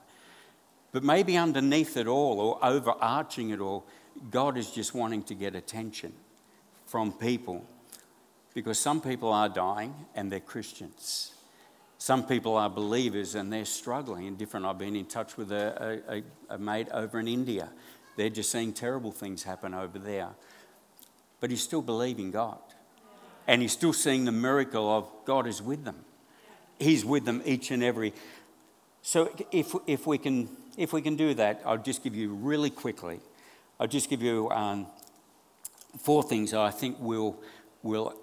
But 0.92 1.04
maybe 1.04 1.38
underneath 1.38 1.98
it 1.98 2.08
all, 2.08 2.40
or 2.40 2.60
overarching 2.64 3.50
it 3.50 3.60
all, 3.60 3.86
God 4.32 4.58
is 4.58 4.72
just 4.72 4.94
wanting 4.94 5.24
to 5.24 5.36
get 5.36 5.56
attention 5.56 6.14
from 6.86 7.12
people 7.12 7.66
because 8.58 8.80
some 8.80 9.02
people 9.02 9.32
are 9.32 9.48
dying 9.48 9.94
and 10.16 10.32
they're 10.32 10.40
Christians. 10.40 11.32
Some 12.00 12.26
people 12.26 12.58
are 12.58 12.72
believers 12.72 13.36
and 13.36 13.54
they're 13.54 13.66
struggling 13.66 14.26
and 14.26 14.36
different. 14.36 14.66
I've 14.66 14.80
been 14.80 14.96
in 14.96 15.06
touch 15.06 15.38
with 15.38 15.52
a, 15.52 16.02
a, 16.50 16.56
a 16.56 16.58
mate 16.58 16.88
over 16.92 17.20
in 17.20 17.28
India. 17.28 17.70
They're 18.16 18.32
just 18.32 18.52
seeing 18.52 18.74
terrible 18.74 19.12
things 19.12 19.44
happen 19.44 19.76
over 19.76 20.00
there. 20.00 20.30
But 21.40 21.52
he's 21.52 21.62
still 21.62 21.84
believing 21.84 22.32
God. 22.32 22.58
And 23.46 23.62
he's 23.62 23.74
still 23.74 23.94
seeing 23.94 24.26
the 24.26 24.32
miracle 24.32 24.90
of 24.90 25.08
God 25.24 25.46
is 25.46 25.62
with 25.62 25.86
them. 25.86 26.04
He's 26.80 27.06
with 27.06 27.26
them 27.26 27.44
each 27.46 27.70
and 27.70 27.84
every. 27.84 28.12
So 29.04 29.32
if, 29.52 29.76
if, 29.86 30.08
we, 30.08 30.18
can, 30.18 30.50
if 30.78 30.94
we 30.94 31.04
can 31.04 31.16
do 31.16 31.36
that, 31.36 31.62
I'll 31.64 31.78
just 31.78 32.04
give 32.04 32.16
you 32.16 32.34
really 32.34 32.72
quickly, 32.72 33.20
I'll 33.80 33.86
just 33.86 34.10
give 34.10 34.24
you 34.24 34.50
um, 34.50 34.88
four 36.00 36.24
things 36.24 36.56
I 36.56 36.72
think 36.72 37.00
will, 37.00 37.40
will 37.84 38.16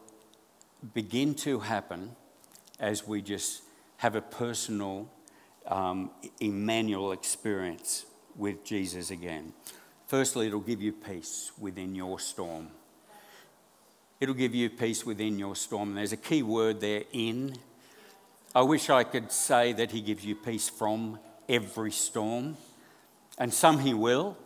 begin 0.93 1.35
to 1.35 1.61
happen 1.61 2.15
as 2.79 3.07
we 3.07 3.23
just 3.23 3.63
have 3.99 4.15
a 4.15 4.21
personal 4.21 5.09
um, 5.67 6.11
Emmanuel 6.41 7.13
experience 7.13 8.05
with 8.37 8.65
Jesus 8.65 9.11
again. 9.11 9.53
Firstly, 10.07 10.49
it'll 10.49 10.61
give 10.61 10.83
you 10.83 10.93
peace 10.93 11.53
within 11.59 11.95
your 11.95 12.19
storm. 12.19 12.69
It'll 14.21 14.35
give 14.35 14.55
you 14.55 14.69
peace 14.71 15.07
within 15.07 15.39
your 15.39 15.57
storm. 15.57 15.91
And 15.91 15.99
there's 15.99 16.13
a 16.13 16.19
key 16.19 16.43
word 16.43 16.81
there 16.81 17.05
in. 17.13 17.57
I 18.55 18.63
wish 18.63 18.91
I 18.91 19.05
could 19.05 19.33
say 19.33 19.73
that 19.73 19.91
He 19.91 20.01
gives 20.01 20.25
you 20.25 20.35
peace 20.35 20.69
from 20.69 21.19
every 21.49 21.93
storm. 21.93 22.57
And 23.39 23.53
some 23.53 23.79
He 23.79 23.95
will, 23.95 24.37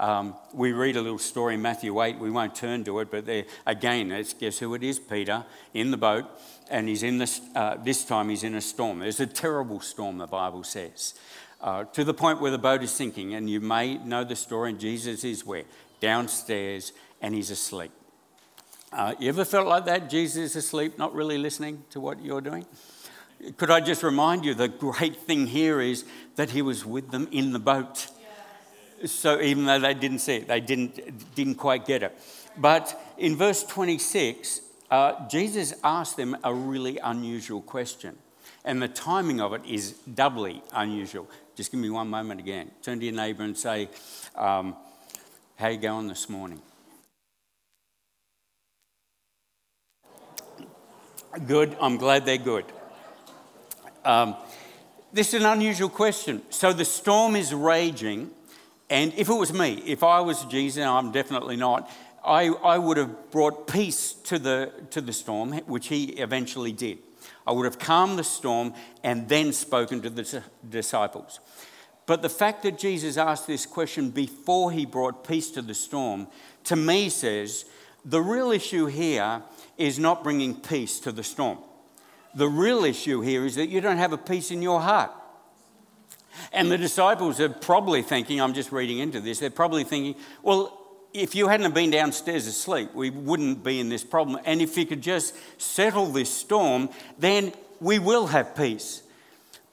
um, 0.00 0.34
we 0.54 0.72
read 0.72 0.96
a 0.96 1.02
little 1.02 1.18
story 1.18 1.54
in 1.54 1.62
Matthew 1.62 2.02
8. 2.02 2.18
We 2.18 2.30
won't 2.30 2.54
turn 2.54 2.84
to 2.84 3.00
it, 3.00 3.10
but 3.10 3.26
there, 3.26 3.44
again, 3.66 4.10
it's, 4.10 4.32
guess 4.32 4.58
who 4.58 4.74
it 4.74 4.82
is? 4.82 4.98
Peter 4.98 5.44
in 5.74 5.90
the 5.90 5.98
boat, 5.98 6.24
and 6.70 6.88
he's 6.88 7.02
in 7.02 7.18
this, 7.18 7.42
uh, 7.54 7.76
this 7.76 8.06
time 8.06 8.30
he's 8.30 8.42
in 8.42 8.54
a 8.54 8.62
storm. 8.62 9.00
There's 9.00 9.20
a 9.20 9.26
terrible 9.26 9.78
storm, 9.80 10.16
the 10.16 10.26
Bible 10.26 10.64
says, 10.64 11.14
uh, 11.60 11.84
to 11.84 12.02
the 12.02 12.14
point 12.14 12.40
where 12.40 12.50
the 12.50 12.56
boat 12.56 12.82
is 12.82 12.90
sinking. 12.90 13.34
And 13.34 13.50
you 13.50 13.60
may 13.60 13.98
know 13.98 14.24
the 14.24 14.36
story, 14.36 14.70
and 14.70 14.80
Jesus 14.80 15.22
is 15.22 15.44
where? 15.44 15.64
Downstairs, 16.00 16.94
and 17.20 17.34
he's 17.34 17.50
asleep. 17.50 17.92
Uh, 18.90 19.14
you 19.20 19.28
ever 19.28 19.44
felt 19.44 19.68
like 19.68 19.84
that? 19.84 20.08
Jesus 20.08 20.56
asleep, 20.56 20.96
not 20.96 21.14
really 21.14 21.36
listening 21.36 21.84
to 21.90 22.00
what 22.00 22.24
you're 22.24 22.40
doing? 22.40 22.64
Could 23.58 23.70
I 23.70 23.80
just 23.80 24.02
remind 24.02 24.46
you 24.46 24.54
the 24.54 24.68
great 24.68 25.16
thing 25.16 25.46
here 25.46 25.78
is 25.78 26.06
that 26.36 26.50
he 26.50 26.62
was 26.62 26.86
with 26.86 27.10
them 27.10 27.28
in 27.30 27.52
the 27.52 27.58
boat. 27.58 28.06
So 29.06 29.40
even 29.40 29.64
though 29.64 29.78
they 29.78 29.94
didn't 29.94 30.18
see 30.18 30.36
it, 30.36 30.48
they 30.48 30.60
didn't, 30.60 31.34
didn't 31.34 31.54
quite 31.54 31.86
get 31.86 32.02
it. 32.02 32.16
But 32.56 33.00
in 33.16 33.36
verse 33.36 33.64
26, 33.64 34.60
uh, 34.90 35.28
Jesus 35.28 35.74
asked 35.82 36.16
them 36.16 36.36
a 36.44 36.52
really 36.52 36.98
unusual 36.98 37.62
question. 37.62 38.16
And 38.64 38.82
the 38.82 38.88
timing 38.88 39.40
of 39.40 39.54
it 39.54 39.62
is 39.64 39.92
doubly 39.92 40.62
unusual. 40.72 41.28
Just 41.54 41.70
give 41.70 41.80
me 41.80 41.90
one 41.90 42.08
moment 42.08 42.40
again. 42.40 42.70
Turn 42.82 42.98
to 42.98 43.06
your 43.06 43.14
neighbour 43.14 43.44
and 43.44 43.56
say, 43.56 43.88
um, 44.34 44.76
How 45.56 45.68
you 45.68 45.78
going 45.78 46.08
this 46.08 46.28
morning? 46.28 46.60
Good. 51.46 51.76
I'm 51.80 51.96
glad 51.96 52.26
they're 52.26 52.38
good. 52.38 52.64
Um, 54.04 54.36
this 55.12 55.32
is 55.32 55.42
an 55.42 55.46
unusual 55.46 55.88
question. 55.88 56.42
So 56.50 56.72
the 56.72 56.84
storm 56.84 57.36
is 57.36 57.54
raging 57.54 58.30
and 58.90 59.14
if 59.16 59.28
it 59.28 59.34
was 59.34 59.52
me, 59.52 59.82
if 59.86 60.02
I 60.02 60.20
was 60.20 60.44
Jesus, 60.46 60.80
and 60.80 60.90
I'm 60.90 61.12
definitely 61.12 61.56
not, 61.56 61.88
I, 62.24 62.48
I 62.48 62.76
would 62.76 62.96
have 62.96 63.30
brought 63.30 63.66
peace 63.66 64.12
to 64.24 64.38
the, 64.38 64.72
to 64.90 65.00
the 65.00 65.12
storm, 65.12 65.52
which 65.66 65.88
he 65.88 66.06
eventually 66.18 66.72
did. 66.72 66.98
I 67.46 67.52
would 67.52 67.64
have 67.64 67.78
calmed 67.78 68.18
the 68.18 68.24
storm 68.24 68.74
and 69.02 69.28
then 69.28 69.52
spoken 69.52 70.02
to 70.02 70.10
the 70.10 70.42
disciples. 70.68 71.40
But 72.06 72.22
the 72.22 72.28
fact 72.28 72.64
that 72.64 72.78
Jesus 72.78 73.16
asked 73.16 73.46
this 73.46 73.64
question 73.64 74.10
before 74.10 74.72
he 74.72 74.84
brought 74.84 75.26
peace 75.26 75.50
to 75.52 75.62
the 75.62 75.74
storm, 75.74 76.26
to 76.64 76.76
me 76.76 77.08
says 77.08 77.64
the 78.04 78.20
real 78.20 78.50
issue 78.50 78.86
here 78.86 79.42
is 79.78 79.98
not 79.98 80.24
bringing 80.24 80.60
peace 80.60 80.98
to 81.00 81.12
the 81.12 81.22
storm. 81.22 81.58
The 82.34 82.48
real 82.48 82.84
issue 82.84 83.20
here 83.20 83.46
is 83.46 83.54
that 83.54 83.68
you 83.68 83.80
don't 83.80 83.98
have 83.98 84.12
a 84.12 84.18
peace 84.18 84.50
in 84.50 84.62
your 84.62 84.80
heart. 84.80 85.12
And 86.52 86.70
the 86.70 86.78
disciples 86.78 87.40
are 87.40 87.48
probably 87.48 88.02
thinking, 88.02 88.40
I'm 88.40 88.54
just 88.54 88.72
reading 88.72 88.98
into 88.98 89.20
this, 89.20 89.38
they're 89.38 89.50
probably 89.50 89.84
thinking, 89.84 90.14
well, 90.42 90.76
if 91.12 91.34
you 91.34 91.48
hadn't 91.48 91.74
been 91.74 91.90
downstairs 91.90 92.46
asleep, 92.46 92.94
we 92.94 93.10
wouldn't 93.10 93.64
be 93.64 93.80
in 93.80 93.88
this 93.88 94.04
problem. 94.04 94.40
And 94.44 94.62
if 94.62 94.76
you 94.76 94.86
could 94.86 95.00
just 95.00 95.34
settle 95.60 96.06
this 96.06 96.32
storm, 96.32 96.88
then 97.18 97.52
we 97.80 97.98
will 97.98 98.28
have 98.28 98.54
peace. 98.54 99.02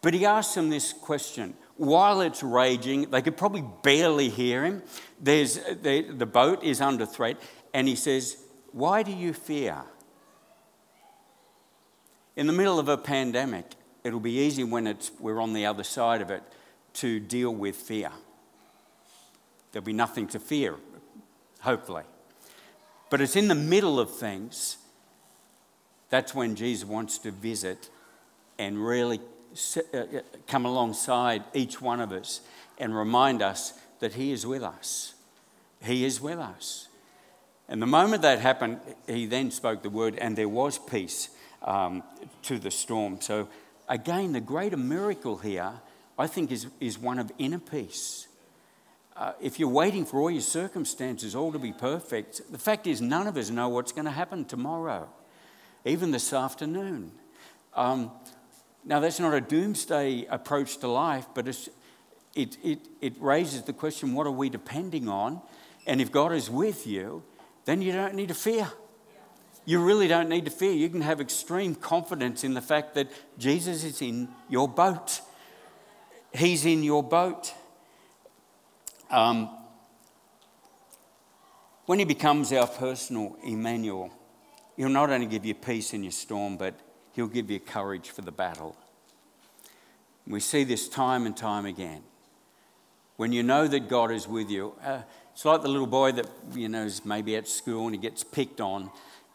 But 0.02 0.14
he 0.14 0.26
asks 0.26 0.56
them 0.56 0.70
this 0.70 0.94
question 0.94 1.54
while 1.78 2.22
it's 2.22 2.42
raging, 2.42 3.10
they 3.12 3.22
could 3.22 3.38
probably 3.38 3.64
barely 3.84 4.30
hear 4.30 4.66
him. 4.66 4.82
There's, 5.22 5.56
the, 5.56 6.02
the 6.02 6.26
boat 6.26 6.64
is 6.64 6.82
under 6.82 7.06
threat, 7.06 7.38
and 7.74 7.88
he 7.88 7.96
says, 7.96 8.38
Why 8.72 9.04
do 9.04 9.12
you 9.12 9.34
fear? 9.34 9.84
In 12.36 12.48
the 12.48 12.54
middle 12.54 12.80
of 12.80 12.90
a 12.90 12.98
pandemic, 12.98 13.66
it'll 14.08 14.20
be 14.20 14.40
easy 14.40 14.64
when 14.64 14.88
it's, 14.88 15.12
we're 15.20 15.42
on 15.42 15.54
the 15.54 15.66
other 15.66 15.84
side 15.84 16.22
of 16.22 16.32
it 16.32 16.42
to 16.94 17.20
deal 17.20 17.54
with 17.54 17.76
fear. 17.76 18.12
There'll 19.72 19.86
be 19.86 19.94
nothing 19.94 20.28
to 20.28 20.40
fear, 20.40 20.76
hopefully. 21.60 22.04
But 23.10 23.22
it's 23.22 23.36
in 23.36 23.48
the 23.48 23.56
middle 23.56 24.00
of 24.00 24.10
things 24.16 24.78
that's 26.10 26.34
when 26.34 26.56
Jesus 26.56 26.88
wants 26.88 27.18
to 27.20 27.32
visit 27.32 27.90
and 28.58 28.84
really 28.84 29.20
uh, 29.76 29.98
uh, 29.98 30.06
come 30.48 30.66
alongside 30.66 31.44
each 31.54 31.82
one 31.82 32.00
of 32.00 32.12
us 32.12 32.42
and 32.78 32.96
remind 32.96 33.42
us 33.42 33.74
that 34.00 34.14
He 34.14 34.32
is 34.32 34.46
with 34.46 34.64
us. 34.64 35.16
He 35.84 36.06
is 36.06 36.22
with 36.22 36.40
us. 36.40 36.88
And 37.68 37.82
the 37.82 37.88
moment 37.88 38.22
that 38.22 38.40
happened, 38.40 38.80
He 39.06 39.26
then 39.26 39.52
spoke 39.52 39.84
the 39.84 39.90
word, 39.90 40.16
and 40.16 40.36
there 40.38 40.48
was 40.48 40.78
peace 40.78 41.30
um, 41.62 42.04
to 42.44 42.58
the 42.58 42.72
storm. 42.72 43.20
So, 43.20 43.50
again, 43.88 44.34
the 44.34 44.42
greater 44.42 44.78
miracle 44.78 45.38
here, 45.38 45.74
I 46.18 46.28
think, 46.28 46.52
is, 46.52 46.68
is 46.80 46.98
one 46.98 47.20
of 47.20 47.32
inner 47.38 47.60
peace. 47.60 48.28
Uh, 49.16 49.34
if 49.42 49.60
you're 49.60 49.70
waiting 49.70 50.06
for 50.06 50.20
all 50.20 50.30
your 50.30 50.42
circumstances 50.42 51.36
all 51.36 51.52
to 51.52 51.60
be 51.60 51.72
perfect, 51.72 52.42
the 52.52 52.58
fact 52.60 52.86
is, 52.86 53.02
none 53.02 53.26
of 53.26 53.36
us 53.36 53.50
know 53.50 53.70
what's 53.70 53.92
going 53.92 54.06
to 54.06 54.12
happen 54.12 54.46
tomorrow, 54.46 55.10
even 55.86 56.12
this 56.12 56.34
afternoon. 56.34 57.12
Um, 57.74 58.12
now, 58.86 59.00
that's 59.00 59.20
not 59.20 59.34
a 59.34 59.42
doomsday 59.42 60.26
approach 60.30 60.78
to 60.78 60.88
life, 60.88 61.26
but 61.34 61.48
it, 62.36 62.58
it, 62.64 62.80
it 63.02 63.14
raises 63.20 63.64
the 63.64 63.74
question 63.74 64.14
what 64.14 64.28
are 64.28 64.32
we 64.32 64.50
depending 64.50 65.10
on? 65.10 65.42
And 65.88 66.00
if 66.00 66.12
God 66.12 66.32
is 66.32 66.50
with 66.50 66.86
you, 66.86 67.24
then 67.66 67.82
you 67.82 67.92
don't 67.94 68.14
need 68.14 68.28
to 68.28 68.36
fear. 68.36 68.72
You 69.68 69.84
really 69.84 70.08
don't 70.08 70.30
need 70.30 70.46
to 70.46 70.52
fear. 70.52 70.72
You 70.72 70.88
can 70.88 71.02
have 71.02 71.20
extreme 71.20 71.76
confidence 71.76 72.46
in 72.46 72.54
the 72.54 72.62
fact 72.62 72.96
that 72.96 73.10
Jesus 73.38 73.84
is 73.84 74.02
in 74.02 74.30
your 74.48 74.66
boat. 74.66 75.20
He's 76.34 76.66
in 76.66 76.84
your 76.84 77.04
boat. 77.04 77.54
Um, 79.12 79.50
when 81.86 82.00
He 82.00 82.06
becomes 82.06 82.54
our 82.54 82.66
personal 82.66 83.36
Emmanuel, 83.44 84.10
He'll 84.78 84.88
not 84.88 85.10
only 85.10 85.26
give 85.26 85.46
you 85.46 85.54
peace 85.54 85.94
in 85.94 86.02
your 86.02 86.14
storm, 86.14 86.56
but 86.56 86.80
He'll 87.12 87.28
give 87.28 87.52
you 87.52 87.60
courage 87.60 88.12
for 88.12 88.22
the 88.22 88.32
battle. 88.32 88.78
We 90.26 90.40
see 90.40 90.64
this 90.64 90.88
time 90.88 91.26
and 91.26 91.36
time 91.36 91.66
again. 91.66 92.04
When 93.18 93.34
you 93.34 93.44
know 93.44 93.68
that 93.68 93.90
God 93.90 94.12
is 94.12 94.30
with 94.30 94.50
you, 94.50 94.76
uh, 94.82 95.02
it's 95.34 95.44
like 95.44 95.62
the 95.62 95.68
little 95.68 95.88
boy 95.88 96.14
that 96.14 96.28
you 96.54 96.70
know 96.70 96.86
is 96.86 97.04
maybe 97.04 97.36
at 97.36 97.50
school 97.50 97.88
and 97.88 97.96
he 97.96 98.00
gets 98.00 98.24
picked 98.24 98.62
on, 98.62 98.92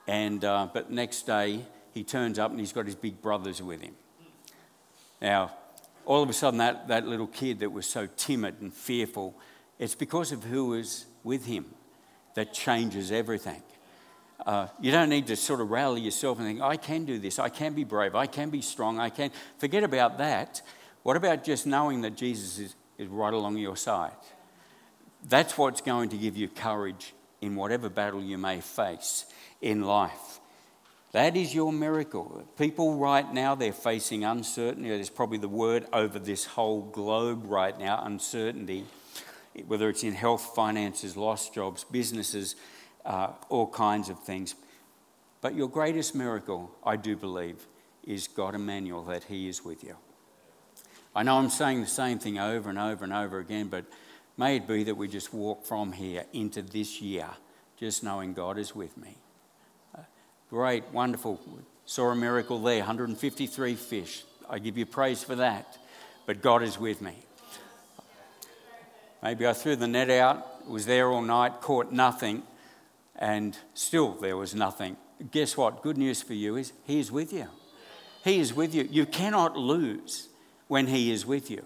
and 0.07 0.45
uh, 0.45 0.69
but 0.73 0.91
next 0.91 1.27
day 1.27 1.65
he 1.93 2.03
turns 2.05 2.39
up 2.39 2.51
and 2.51 2.61
he's 2.61 2.73
got 2.73 2.87
his 2.87 2.95
big 2.95 3.21
brothers 3.21 3.63
with 3.63 3.81
him. 3.81 3.95
Now, 5.21 5.53
all 6.05 6.23
of 6.23 6.29
a 6.29 6.33
sudden, 6.33 6.59
that, 6.59 6.89
that 6.89 7.07
little 7.07 7.27
kid 7.27 7.61
that 7.61 7.71
was 7.71 7.87
so 7.87 8.09
timid 8.17 8.61
and 8.61 8.73
fearful, 8.73 9.39
it's 9.79 9.95
because 9.95 10.33
of 10.33 10.45
who 10.45 10.75
is 10.75 11.07
with 11.23 11.47
him 11.47 11.67
that 12.35 12.53
changes 12.53 13.13
everything. 13.13 13.63
Uh, 14.45 14.67
you 14.81 14.91
don't 14.91 15.09
need 15.09 15.29
to 15.29 15.37
sort 15.37 15.61
of 15.61 15.71
rally 15.71 16.01
yourself 16.01 16.39
and 16.39 16.47
think, 16.49 16.61
I 16.61 16.77
can 16.77 17.05
do 17.05 17.19
this, 17.19 17.39
I 17.39 17.49
can 17.49 17.75
be 17.75 17.85
brave, 17.85 18.17
I 18.17 18.27
can 18.27 18.51
be 18.51 18.61
strong, 18.61 18.99
I 18.99 19.11
can. 19.11 19.31
Forget 19.59 19.85
about 19.85 20.19
that. 20.19 20.63
What 21.05 21.17
about 21.17 21.45
just 21.45 21.67
knowing 21.67 22.01
that 22.01 22.17
Jesus 22.17 22.59
is, 22.59 22.75
is 22.99 23.07
right 23.07 23.33
along 23.33 23.59
your 23.59 23.77
side? 23.77 24.11
That's 25.29 25.57
what's 25.57 25.81
going 25.81 26.09
to 26.09 26.17
give 26.17 26.37
you 26.37 26.49
courage 26.49 27.15
in 27.43 27.57
whatever 27.57 27.91
battle 27.91 28.23
you 28.23 28.39
may 28.39 28.61
face 28.61 29.27
in 29.61 29.83
life. 29.83 30.41
That 31.13 31.37
is 31.37 31.55
your 31.55 31.73
miracle. 31.73 32.43
People 32.57 32.97
right 32.97 33.31
now, 33.35 33.55
they're 33.55 33.75
facing 33.75 34.25
uncertainty. 34.25 34.89
There's 34.89 35.11
probably 35.11 35.37
the 35.37 35.49
word 35.49 35.87
over 35.93 36.19
this 36.19 36.47
whole 36.47 36.81
globe 36.81 37.43
right 37.45 37.79
now 37.79 38.03
uncertainty, 38.03 38.87
whether 39.67 39.91
it's 39.91 40.05
in 40.05 40.15
health, 40.15 40.55
finances, 40.55 41.15
lost 41.15 41.53
jobs, 41.53 41.85
businesses 41.85 42.57
uh, 43.05 43.33
all 43.49 43.67
kinds 43.67 44.09
of 44.09 44.19
things. 44.21 44.55
But 45.41 45.55
your 45.55 45.69
greatest 45.69 46.15
miracle, 46.15 46.71
I 46.85 46.97
do 46.97 47.17
believe, 47.17 47.67
is 48.05 48.29
God 48.29 48.55
Emmanuel, 48.55 49.03
that 49.05 49.25
He 49.25 49.49
is 49.49 49.65
with 49.65 49.85
you. 49.85 49.97
I 51.15 51.23
know 51.25 51.37
I'm 51.37 51.51
saying 51.51 51.83
the 51.83 51.87
same 51.87 52.19
thing 52.19 52.39
over 52.39 52.71
and 52.71 52.79
over 52.79 53.05
and 53.05 53.13
over 53.13 53.39
again, 53.39 53.69
but 53.69 53.85
may 54.37 54.57
it 54.57 54.67
be 54.67 54.85
that 54.85 54.97
we 54.97 55.09
just 55.09 55.33
walk 55.33 55.65
from 55.65 55.93
here 55.93 56.25
into 56.33 56.63
this 56.63 57.01
year 57.01 57.29
just 57.79 58.05
knowing 58.05 58.33
God 58.33 58.59
is 58.59 58.75
with 58.75 58.97
me. 58.97 59.17
Uh, 59.97 60.03
great, 60.51 60.85
wonderful. 60.93 61.41
Saw 61.85 62.11
a 62.11 62.15
miracle 62.15 62.61
there 62.61 62.79
153 62.79 63.75
fish. 63.75 64.25
I 64.49 64.59
give 64.59 64.79
you 64.79 64.87
praise 64.87 65.25
for 65.25 65.35
that. 65.37 65.79
But 66.27 66.43
God 66.43 66.63
is 66.63 66.79
with 66.79 67.03
me. 67.03 67.17
Maybe 69.23 69.47
I 69.47 69.53
threw 69.53 69.77
the 69.77 69.89
net 69.89 70.11
out, 70.11 70.69
was 70.69 70.87
there 70.87 71.11
all 71.11 71.23
night, 71.23 71.61
caught 71.61 71.93
nothing, 71.93 72.43
and 73.17 73.57
still 73.75 74.13
there 74.13 74.37
was 74.37 74.55
nothing. 74.55 74.97
Guess 75.31 75.57
what? 75.57 75.83
Good 75.83 75.97
news 75.97 76.23
for 76.23 76.35
you 76.35 76.57
is 76.57 76.73
He 76.85 76.99
is 76.99 77.13
with 77.13 77.33
you. 77.33 77.47
He 78.25 78.41
is 78.41 78.53
with 78.55 78.75
you. 78.75 78.89
You 78.91 79.07
cannot 79.07 79.57
lose 79.57 80.29
when 80.69 80.89
He 80.89 81.13
is 81.13 81.25
with 81.25 81.51
you. 81.51 81.65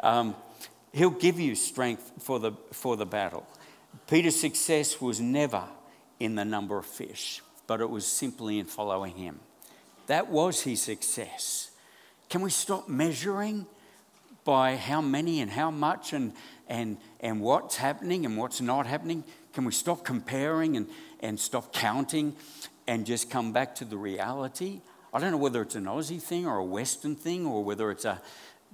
Um, 0.00 0.34
he'll 0.96 1.10
give 1.10 1.38
you 1.38 1.54
strength 1.54 2.10
for 2.20 2.40
the, 2.40 2.52
for 2.72 2.96
the 2.96 3.04
battle. 3.04 3.46
Peter's 4.08 4.40
success 4.40 4.98
was 5.00 5.20
never 5.20 5.64
in 6.18 6.34
the 6.34 6.44
number 6.44 6.78
of 6.78 6.86
fish, 6.86 7.42
but 7.66 7.82
it 7.82 7.90
was 7.90 8.06
simply 8.06 8.58
in 8.58 8.64
following 8.64 9.14
Him. 9.14 9.38
That 10.06 10.28
was 10.28 10.62
his 10.62 10.80
success. 10.80 11.70
Can 12.30 12.40
we 12.40 12.50
stop 12.50 12.88
measuring 12.88 13.66
by 14.44 14.76
how 14.76 15.00
many 15.00 15.40
and 15.40 15.50
how 15.50 15.70
much 15.70 16.12
and, 16.12 16.32
and, 16.68 16.96
and 17.20 17.40
what's 17.40 17.76
happening 17.76 18.24
and 18.24 18.38
what's 18.38 18.60
not 18.60 18.86
happening? 18.86 19.24
Can 19.52 19.64
we 19.64 19.72
stop 19.72 20.04
comparing 20.04 20.76
and, 20.76 20.88
and 21.20 21.38
stop 21.38 21.72
counting 21.72 22.36
and 22.86 23.04
just 23.04 23.30
come 23.30 23.52
back 23.52 23.74
to 23.76 23.84
the 23.84 23.96
reality? 23.96 24.80
I 25.12 25.18
don't 25.18 25.32
know 25.32 25.38
whether 25.38 25.62
it's 25.62 25.74
an 25.74 25.84
Aussie 25.84 26.22
thing 26.22 26.46
or 26.46 26.58
a 26.58 26.64
Western 26.64 27.16
thing 27.16 27.46
or 27.46 27.64
whether 27.64 27.90
it's 27.90 28.04
a, 28.04 28.22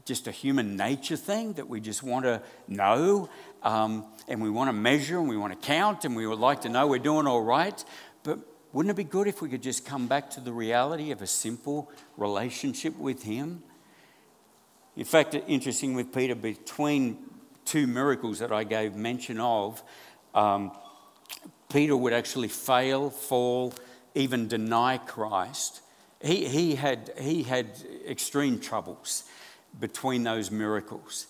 just 0.04 0.26
a 0.26 0.32
human 0.32 0.76
nature 0.76 1.16
thing 1.16 1.52
that 1.54 1.68
we 1.68 1.80
just 1.80 2.02
want 2.02 2.24
to 2.24 2.42
know 2.66 3.28
um, 3.62 4.04
and 4.28 4.42
we 4.42 4.50
want 4.50 4.68
to 4.68 4.72
measure 4.72 5.18
and 5.18 5.28
we 5.28 5.36
want 5.36 5.52
to 5.52 5.66
count 5.66 6.04
and 6.04 6.16
we 6.16 6.26
would 6.26 6.38
like 6.38 6.62
to 6.62 6.68
know 6.68 6.86
we're 6.86 6.98
doing 6.98 7.26
all 7.26 7.42
right. 7.42 7.84
But 8.24 8.40
wouldn't 8.72 8.90
it 8.90 8.96
be 8.96 9.04
good 9.04 9.28
if 9.28 9.40
we 9.42 9.48
could 9.48 9.62
just 9.62 9.84
come 9.84 10.08
back 10.08 10.30
to 10.30 10.40
the 10.40 10.52
reality 10.52 11.10
of 11.10 11.22
a 11.22 11.26
simple 11.26 11.90
relationship 12.16 12.96
with 12.98 13.22
Him? 13.22 13.62
In 14.96 15.04
fact, 15.04 15.34
interesting 15.46 15.94
with 15.94 16.12
Peter, 16.12 16.34
between 16.34 17.18
two 17.64 17.86
miracles 17.86 18.40
that 18.40 18.52
I 18.52 18.64
gave 18.64 18.94
mention 18.94 19.40
of, 19.40 19.82
um, 20.34 20.72
Peter 21.70 21.96
would 21.96 22.12
actually 22.12 22.48
fail, 22.48 23.08
fall, 23.08 23.72
even 24.14 24.48
deny 24.48 24.98
Christ. 24.98 25.80
He, 26.20 26.46
he, 26.46 26.74
had, 26.74 27.12
he 27.18 27.42
had 27.42 27.70
extreme 28.06 28.60
troubles 28.60 29.24
between 29.78 30.22
those 30.22 30.50
miracles. 30.50 31.26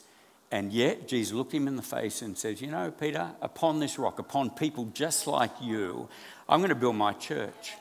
And 0.50 0.72
yet, 0.72 1.09
Jesus 1.09 1.33
looked 1.33 1.52
him 1.52 1.66
in 1.66 1.76
the 1.76 1.83
face 1.83 2.20
and 2.20 2.37
says, 2.37 2.61
You 2.61 2.70
know, 2.70 2.90
Peter, 2.90 3.31
upon 3.40 3.81
this 3.81 3.98
rock, 3.98 4.18
upon 4.18 4.50
people 4.50 4.90
just 4.92 5.26
like 5.26 5.50
you, 5.62 6.09
I'm 6.48 6.61
going 6.61 6.68
to 6.68 6.74
build 6.74 6.96
my 6.96 7.14
church. 7.14 7.72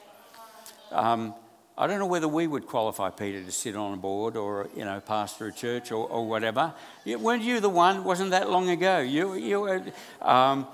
Um, 0.91 1.33
I 1.77 1.87
don't 1.87 1.99
know 1.99 2.05
whether 2.05 2.27
we 2.27 2.47
would 2.47 2.67
qualify 2.67 3.09
Peter 3.09 3.43
to 3.43 3.51
sit 3.51 3.75
on 3.75 3.93
a 3.93 3.97
board 3.97 4.37
or, 4.37 4.69
you 4.75 4.85
know, 4.85 4.99
pastor 4.99 5.47
a 5.47 5.51
church 5.51 5.91
or, 5.91 6.07
or 6.07 6.27
whatever. 6.27 6.73
Weren't 7.05 7.43
you 7.43 7.59
the 7.59 7.69
one? 7.69 8.03
Wasn't 8.03 8.31
that 8.31 8.49
long 8.49 8.69
ago? 8.69 8.99
You, 8.99 9.33
you, 9.33 9.91
um, 10.21 10.67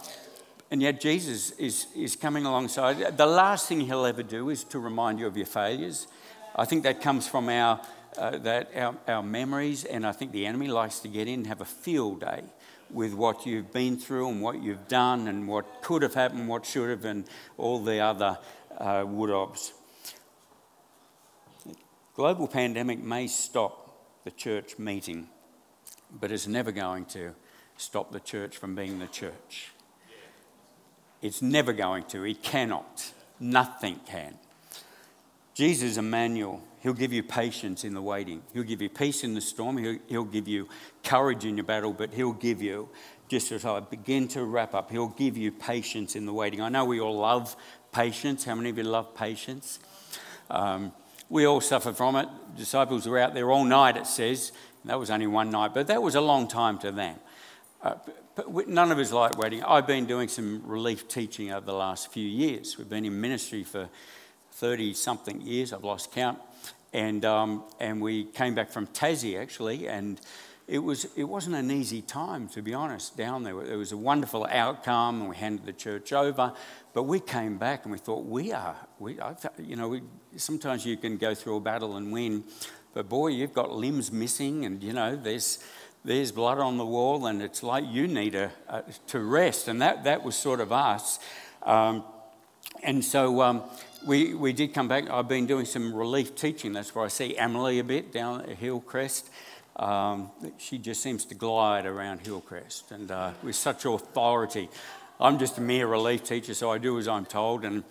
and 0.69 0.81
yet 0.81 0.99
Jesus 0.99 1.51
is, 1.51 1.87
is 1.95 2.15
coming 2.15 2.45
alongside. 2.45 3.17
The 3.17 3.25
last 3.25 3.67
thing 3.67 3.81
he'll 3.81 4.05
ever 4.05 4.23
do 4.23 4.49
is 4.49 4.63
to 4.65 4.79
remind 4.79 5.19
you 5.19 5.27
of 5.27 5.37
your 5.37 5.45
failures. 5.45 6.07
I 6.55 6.65
think 6.65 6.83
that 6.83 7.01
comes 7.01 7.27
from 7.27 7.47
our, 7.47 7.79
uh, 8.17 8.37
that 8.39 8.71
our, 8.75 8.95
our 9.07 9.23
memories, 9.23 9.85
and 9.85 10.05
I 10.05 10.11
think 10.11 10.31
the 10.31 10.45
enemy 10.45 10.67
likes 10.67 10.99
to 10.99 11.07
get 11.07 11.27
in 11.27 11.35
and 11.35 11.47
have 11.47 11.61
a 11.61 11.65
field 11.65 12.21
day 12.21 12.43
with 12.89 13.13
what 13.13 13.45
you've 13.45 13.71
been 13.71 13.97
through 13.97 14.29
and 14.29 14.41
what 14.41 14.61
you've 14.61 14.87
done 14.87 15.27
and 15.27 15.47
what 15.47 15.81
could 15.81 16.01
have 16.01 16.13
happened, 16.13 16.47
what 16.47 16.65
should 16.65 16.89
have, 16.89 17.05
and 17.05 17.25
all 17.57 17.79
the 17.79 17.99
other 17.99 18.37
uh, 18.77 19.03
would 19.07 19.29
haves. 19.29 19.73
Global 22.15 22.47
pandemic 22.47 22.99
may 22.99 23.27
stop 23.27 24.23
the 24.23 24.31
church 24.31 24.79
meeting, 24.79 25.27
but 26.11 26.31
it's 26.31 26.47
never 26.47 26.71
going 26.71 27.05
to 27.05 27.33
stop 27.77 28.11
the 28.11 28.19
church 28.19 28.57
from 28.57 28.75
being 28.75 28.99
the 28.99 29.07
church. 29.07 29.71
It's 31.21 31.41
never 31.41 31.73
going 31.73 32.05
to. 32.05 32.23
It 32.23 32.41
cannot. 32.41 33.11
Nothing 33.39 33.99
can. 34.05 34.37
Jesus, 35.57 35.97
Emmanuel, 35.97 36.61
He'll 36.81 36.93
give 36.93 37.11
you 37.11 37.23
patience 37.23 37.83
in 37.83 37.95
the 37.95 38.01
waiting. 38.01 38.43
He'll 38.53 38.61
give 38.61 38.79
you 38.79 38.89
peace 38.89 39.23
in 39.23 39.33
the 39.33 39.41
storm. 39.41 39.77
He'll, 39.77 39.97
he'll 40.07 40.23
give 40.23 40.47
you 40.47 40.69
courage 41.03 41.45
in 41.45 41.57
your 41.57 41.63
battle, 41.63 41.93
but 41.93 42.13
He'll 42.13 42.31
give 42.31 42.61
you, 42.61 42.89
just 43.27 43.51
as 43.51 43.65
I 43.65 43.79
begin 43.79 44.27
to 44.29 44.43
wrap 44.43 44.75
up, 44.75 44.91
He'll 44.91 45.07
give 45.07 45.35
you 45.35 45.51
patience 45.51 46.15
in 46.15 46.27
the 46.27 46.31
waiting. 46.31 46.61
I 46.61 46.69
know 46.69 46.85
we 46.85 46.99
all 46.99 47.17
love 47.17 47.55
patience. 47.91 48.45
How 48.45 48.53
many 48.53 48.69
of 48.69 48.77
you 48.77 48.83
love 48.83 49.15
patience? 49.15 49.79
Um, 50.51 50.91
we 51.27 51.45
all 51.45 51.59
suffer 51.59 51.91
from 51.91 52.17
it. 52.17 52.29
Disciples 52.55 53.07
were 53.07 53.17
out 53.17 53.33
there 53.33 53.49
all 53.49 53.65
night, 53.65 53.97
it 53.97 54.05
says. 54.05 54.51
That 54.85 54.99
was 54.99 55.09
only 55.09 55.25
one 55.25 55.49
night, 55.49 55.73
but 55.73 55.87
that 55.87 56.03
was 56.03 56.13
a 56.13 56.21
long 56.21 56.47
time 56.47 56.77
to 56.79 56.91
them. 56.91 57.15
Uh, 57.81 57.95
but 58.35 58.67
none 58.67 58.91
of 58.91 58.99
us 58.99 59.11
like 59.11 59.39
waiting. 59.39 59.63
I've 59.63 59.87
been 59.87 60.05
doing 60.05 60.27
some 60.27 60.61
relief 60.67 61.07
teaching 61.07 61.51
over 61.51 61.65
the 61.65 61.73
last 61.73 62.11
few 62.11 62.27
years. 62.27 62.77
We've 62.77 62.87
been 62.87 63.05
in 63.05 63.19
ministry 63.19 63.63
for 63.63 63.89
30 64.53 64.93
something 64.93 65.41
years, 65.41 65.73
I've 65.73 65.83
lost 65.83 66.11
count. 66.11 66.39
And, 66.93 67.25
um, 67.25 67.63
and 67.79 68.01
we 68.01 68.25
came 68.25 68.55
back 68.55 68.69
from 68.71 68.87
Tassie 68.87 69.39
actually, 69.39 69.87
and 69.87 70.19
it, 70.67 70.79
was, 70.79 71.07
it 71.15 71.23
wasn't 71.23 71.55
an 71.55 71.71
easy 71.71 72.01
time, 72.01 72.47
to 72.49 72.61
be 72.61 72.73
honest, 72.73 73.15
down 73.15 73.43
there. 73.43 73.61
It 73.63 73.75
was 73.77 73.91
a 73.91 73.97
wonderful 73.97 74.45
outcome, 74.49 75.21
and 75.21 75.29
we 75.29 75.35
handed 75.35 75.65
the 75.65 75.73
church 75.73 76.11
over. 76.11 76.53
But 76.93 77.03
we 77.03 77.19
came 77.19 77.57
back 77.57 77.83
and 77.83 77.91
we 77.91 77.97
thought, 77.99 78.25
we 78.25 78.51
are, 78.51 78.75
we, 78.99 79.19
you 79.59 79.75
know, 79.75 79.87
we, 79.87 80.01
sometimes 80.35 80.85
you 80.85 80.97
can 80.97 81.17
go 81.17 81.33
through 81.33 81.57
a 81.57 81.61
battle 81.61 81.95
and 81.95 82.11
win, 82.11 82.43
but 82.93 83.07
boy, 83.07 83.27
you've 83.27 83.53
got 83.53 83.71
limbs 83.71 84.11
missing, 84.11 84.65
and 84.65 84.83
you 84.83 84.91
know, 84.91 85.15
there's, 85.15 85.59
there's 86.03 86.31
blood 86.31 86.57
on 86.59 86.77
the 86.77 86.85
wall, 86.85 87.27
and 87.27 87.41
it's 87.41 87.63
like 87.63 87.85
you 87.87 88.07
need 88.07 88.33
a, 88.35 88.51
a 88.67 88.83
to 89.07 89.19
rest. 89.19 89.67
And 89.67 89.81
that, 89.81 90.03
that 90.05 90.23
was 90.23 90.35
sort 90.35 90.59
of 90.59 90.71
us. 90.71 91.19
Um, 91.63 92.03
and 92.83 93.03
so 93.03 93.41
um, 93.41 93.63
we, 94.07 94.33
we 94.33 94.53
did 94.53 94.73
come 94.73 94.87
back. 94.87 95.09
I've 95.09 95.27
been 95.27 95.45
doing 95.45 95.65
some 95.65 95.93
relief 95.93 96.33
teaching. 96.33 96.71
That's 96.71 96.95
where 96.95 97.03
I 97.03 97.09
see 97.09 97.37
Emily 97.37 97.79
a 97.79 97.83
bit 97.83 98.13
down 98.13 98.41
at 98.41 98.57
Hillcrest. 98.57 99.29
Um, 99.75 100.31
she 100.57 100.77
just 100.77 101.01
seems 101.01 101.25
to 101.25 101.35
glide 101.35 101.85
around 101.85 102.21
Hillcrest 102.21 102.91
and 102.91 103.11
uh, 103.11 103.31
with 103.43 103.55
such 103.55 103.83
authority. 103.85 104.69
I'm 105.19 105.37
just 105.37 105.57
a 105.57 105.61
mere 105.61 105.87
relief 105.87 106.23
teacher, 106.23 106.53
so 106.53 106.71
I 106.71 106.77
do 106.77 106.97
as 106.97 107.07
I'm 107.07 107.25
told. 107.25 107.65
And, 107.65 107.83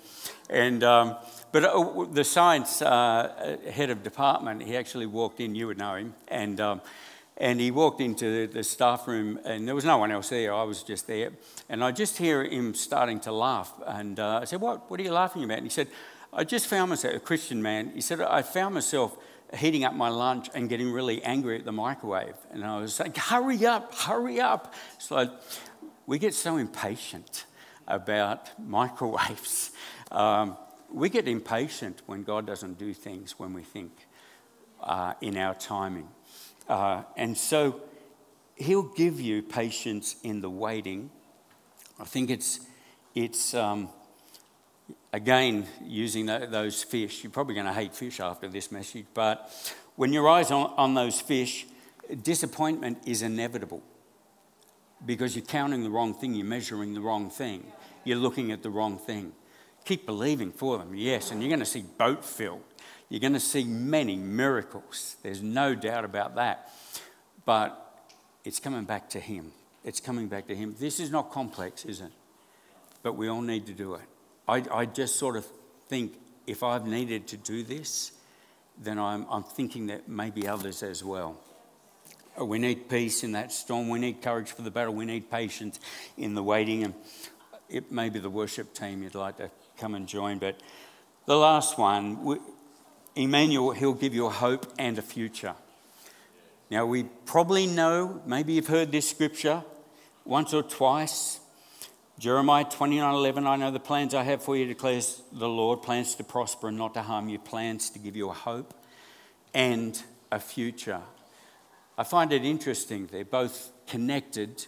and, 0.48 0.82
um, 0.82 1.16
but 1.52 1.64
uh, 1.64 2.06
the 2.10 2.24
science 2.24 2.80
uh, 2.80 3.58
head 3.70 3.90
of 3.90 4.02
department, 4.02 4.62
he 4.62 4.74
actually 4.76 5.06
walked 5.06 5.40
in, 5.40 5.54
you 5.54 5.66
would 5.66 5.78
know 5.78 5.96
him, 5.96 6.14
and, 6.28 6.60
um, 6.60 6.80
and 7.38 7.60
he 7.60 7.70
walked 7.70 8.00
into 8.00 8.46
the 8.46 8.64
staff 8.64 9.06
room, 9.06 9.38
and 9.44 9.68
there 9.68 9.74
was 9.74 9.84
no 9.84 9.98
one 9.98 10.10
else 10.10 10.30
there, 10.30 10.54
I 10.54 10.62
was 10.62 10.82
just 10.82 11.06
there. 11.06 11.32
And 11.68 11.84
I 11.84 11.92
just 11.92 12.16
hear 12.16 12.44
him 12.44 12.74
starting 12.74 13.20
to 13.20 13.32
laugh. 13.32 13.72
And 13.86 14.18
uh, 14.18 14.40
I 14.42 14.44
said, 14.44 14.60
what, 14.60 14.90
what 14.90 14.98
are 15.00 15.02
you 15.02 15.12
laughing 15.12 15.44
about? 15.44 15.58
And 15.58 15.66
he 15.66 15.70
said, 15.70 15.88
I 16.32 16.44
just 16.44 16.66
found 16.66 16.90
myself, 16.90 17.14
a 17.14 17.20
Christian 17.20 17.62
man, 17.62 17.92
he 17.94 18.00
said, 18.00 18.20
I 18.20 18.42
found 18.42 18.74
myself 18.74 19.16
heating 19.54 19.84
up 19.84 19.94
my 19.94 20.08
lunch 20.08 20.48
and 20.54 20.68
getting 20.68 20.90
really 20.90 21.22
angry 21.22 21.58
at 21.58 21.64
the 21.64 21.72
microwave. 21.72 22.34
And 22.50 22.64
I 22.64 22.80
was 22.80 22.94
saying, 22.94 23.14
hurry 23.16 23.64
up, 23.64 23.94
hurry 23.94 24.40
up. 24.40 24.74
So 24.98 25.30
we 26.06 26.18
get 26.18 26.34
so 26.34 26.56
impatient 26.56 27.44
about 27.86 28.50
microwaves. 28.58 29.70
Um, 30.10 30.56
we 30.92 31.08
get 31.08 31.28
impatient 31.28 32.02
when 32.06 32.22
God 32.22 32.46
doesn't 32.46 32.78
do 32.78 32.92
things 32.94 33.38
when 33.38 33.52
we 33.52 33.62
think 33.62 33.92
uh, 34.82 35.14
in 35.20 35.36
our 35.36 35.54
timing. 35.54 36.08
Uh, 36.68 37.02
and 37.16 37.36
so 37.36 37.80
He'll 38.56 38.82
give 38.82 39.20
you 39.20 39.42
patience 39.42 40.16
in 40.22 40.40
the 40.40 40.48
waiting. 40.48 41.10
I 42.00 42.04
think 42.04 42.30
it's, 42.30 42.60
it's 43.14 43.52
um, 43.52 43.90
again, 45.12 45.66
using 45.84 46.26
those 46.26 46.82
fish. 46.82 47.22
You're 47.22 47.30
probably 47.30 47.54
going 47.54 47.66
to 47.66 47.72
hate 47.74 47.94
fish 47.94 48.18
after 48.18 48.48
this 48.48 48.72
message, 48.72 49.04
but 49.12 49.50
when 49.96 50.12
your 50.12 50.26
eyes 50.28 50.50
on, 50.50 50.72
on 50.78 50.94
those 50.94 51.20
fish, 51.20 51.66
disappointment 52.22 52.98
is 53.04 53.20
inevitable 53.20 53.82
because 55.04 55.36
you're 55.36 55.44
counting 55.44 55.82
the 55.82 55.90
wrong 55.90 56.14
thing, 56.14 56.34
you're 56.34 56.46
measuring 56.46 56.94
the 56.94 57.00
wrong 57.00 57.28
thing, 57.28 57.70
you're 58.04 58.16
looking 58.16 58.52
at 58.52 58.62
the 58.62 58.70
wrong 58.70 58.96
thing. 58.96 59.32
Keep 59.84 60.06
believing 60.06 60.50
for 60.50 60.78
them, 60.78 60.94
yes, 60.94 61.30
and 61.30 61.42
you're 61.42 61.50
going 61.50 61.60
to 61.60 61.66
see 61.66 61.84
boat 61.98 62.24
filled. 62.24 62.62
You're 63.08 63.20
going 63.20 63.34
to 63.34 63.40
see 63.40 63.64
many 63.64 64.16
miracles. 64.16 65.16
There's 65.22 65.42
no 65.42 65.74
doubt 65.74 66.04
about 66.04 66.34
that. 66.36 66.70
But 67.44 67.82
it's 68.44 68.58
coming 68.58 68.84
back 68.84 69.10
to 69.10 69.20
Him. 69.20 69.52
It's 69.84 70.00
coming 70.00 70.26
back 70.26 70.48
to 70.48 70.56
Him. 70.56 70.74
This 70.78 70.98
is 70.98 71.10
not 71.10 71.30
complex, 71.30 71.84
is 71.84 72.00
it? 72.00 72.10
But 73.02 73.14
we 73.16 73.28
all 73.28 73.42
need 73.42 73.66
to 73.66 73.72
do 73.72 73.94
it. 73.94 74.02
I, 74.48 74.64
I 74.72 74.86
just 74.86 75.16
sort 75.16 75.36
of 75.36 75.46
think 75.88 76.14
if 76.46 76.62
I've 76.62 76.86
needed 76.86 77.28
to 77.28 77.36
do 77.36 77.62
this, 77.62 78.12
then 78.78 78.98
I'm, 78.98 79.26
I'm 79.30 79.44
thinking 79.44 79.86
that 79.86 80.08
maybe 80.08 80.48
others 80.48 80.82
as 80.82 81.02
well. 81.02 81.38
Uh, 82.38 82.44
we 82.44 82.58
need 82.58 82.88
peace 82.88 83.24
in 83.24 83.32
that 83.32 83.52
storm. 83.52 83.88
We 83.88 83.98
need 83.98 84.20
courage 84.20 84.50
for 84.50 84.62
the 84.62 84.70
battle. 84.70 84.94
We 84.94 85.06
need 85.06 85.30
patience 85.30 85.80
in 86.16 86.34
the 86.34 86.42
waiting. 86.42 86.84
And 86.84 86.94
it 87.68 87.90
may 87.90 88.08
be 88.08 88.18
the 88.18 88.30
worship 88.30 88.74
team 88.74 89.02
you'd 89.02 89.14
like 89.14 89.38
to 89.38 89.50
come 89.78 89.94
and 89.94 90.06
join. 90.06 90.38
But 90.38 90.60
the 91.26 91.36
last 91.36 91.78
one, 91.78 92.38
Emmanuel, 93.16 93.72
he'll 93.72 93.94
give 93.94 94.14
you 94.14 94.26
a 94.26 94.30
hope 94.30 94.70
and 94.78 94.98
a 94.98 95.02
future. 95.02 95.54
Now, 96.70 96.84
we 96.84 97.04
probably 97.24 97.66
know, 97.66 98.20
maybe 98.26 98.52
you've 98.52 98.66
heard 98.66 98.92
this 98.92 99.08
scripture 99.08 99.64
once 100.24 100.52
or 100.52 100.62
twice. 100.62 101.40
Jeremiah 102.18 102.64
29 102.64 103.14
11, 103.14 103.46
I 103.46 103.56
know 103.56 103.70
the 103.70 103.80
plans 103.80 104.14
I 104.14 104.22
have 104.22 104.42
for 104.42 104.56
you, 104.56 104.66
declares 104.66 105.22
the 105.32 105.48
Lord 105.48 105.82
plans 105.82 106.14
to 106.16 106.24
prosper 106.24 106.68
and 106.68 106.76
not 106.76 106.94
to 106.94 107.02
harm 107.02 107.28
you, 107.28 107.38
plans 107.38 107.90
to 107.90 107.98
give 107.98 108.16
you 108.16 108.28
a 108.28 108.34
hope 108.34 108.74
and 109.54 110.00
a 110.30 110.38
future. 110.38 111.00
I 111.96 112.04
find 112.04 112.32
it 112.32 112.44
interesting. 112.44 113.06
They're 113.06 113.24
both 113.24 113.70
connected, 113.86 114.66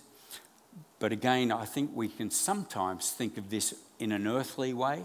but 0.99 1.13
again, 1.13 1.53
I 1.53 1.67
think 1.67 1.91
we 1.95 2.09
can 2.09 2.31
sometimes 2.31 3.11
think 3.11 3.37
of 3.37 3.51
this 3.51 3.75
in 3.99 4.13
an 4.13 4.27
earthly 4.27 4.73
way. 4.73 5.05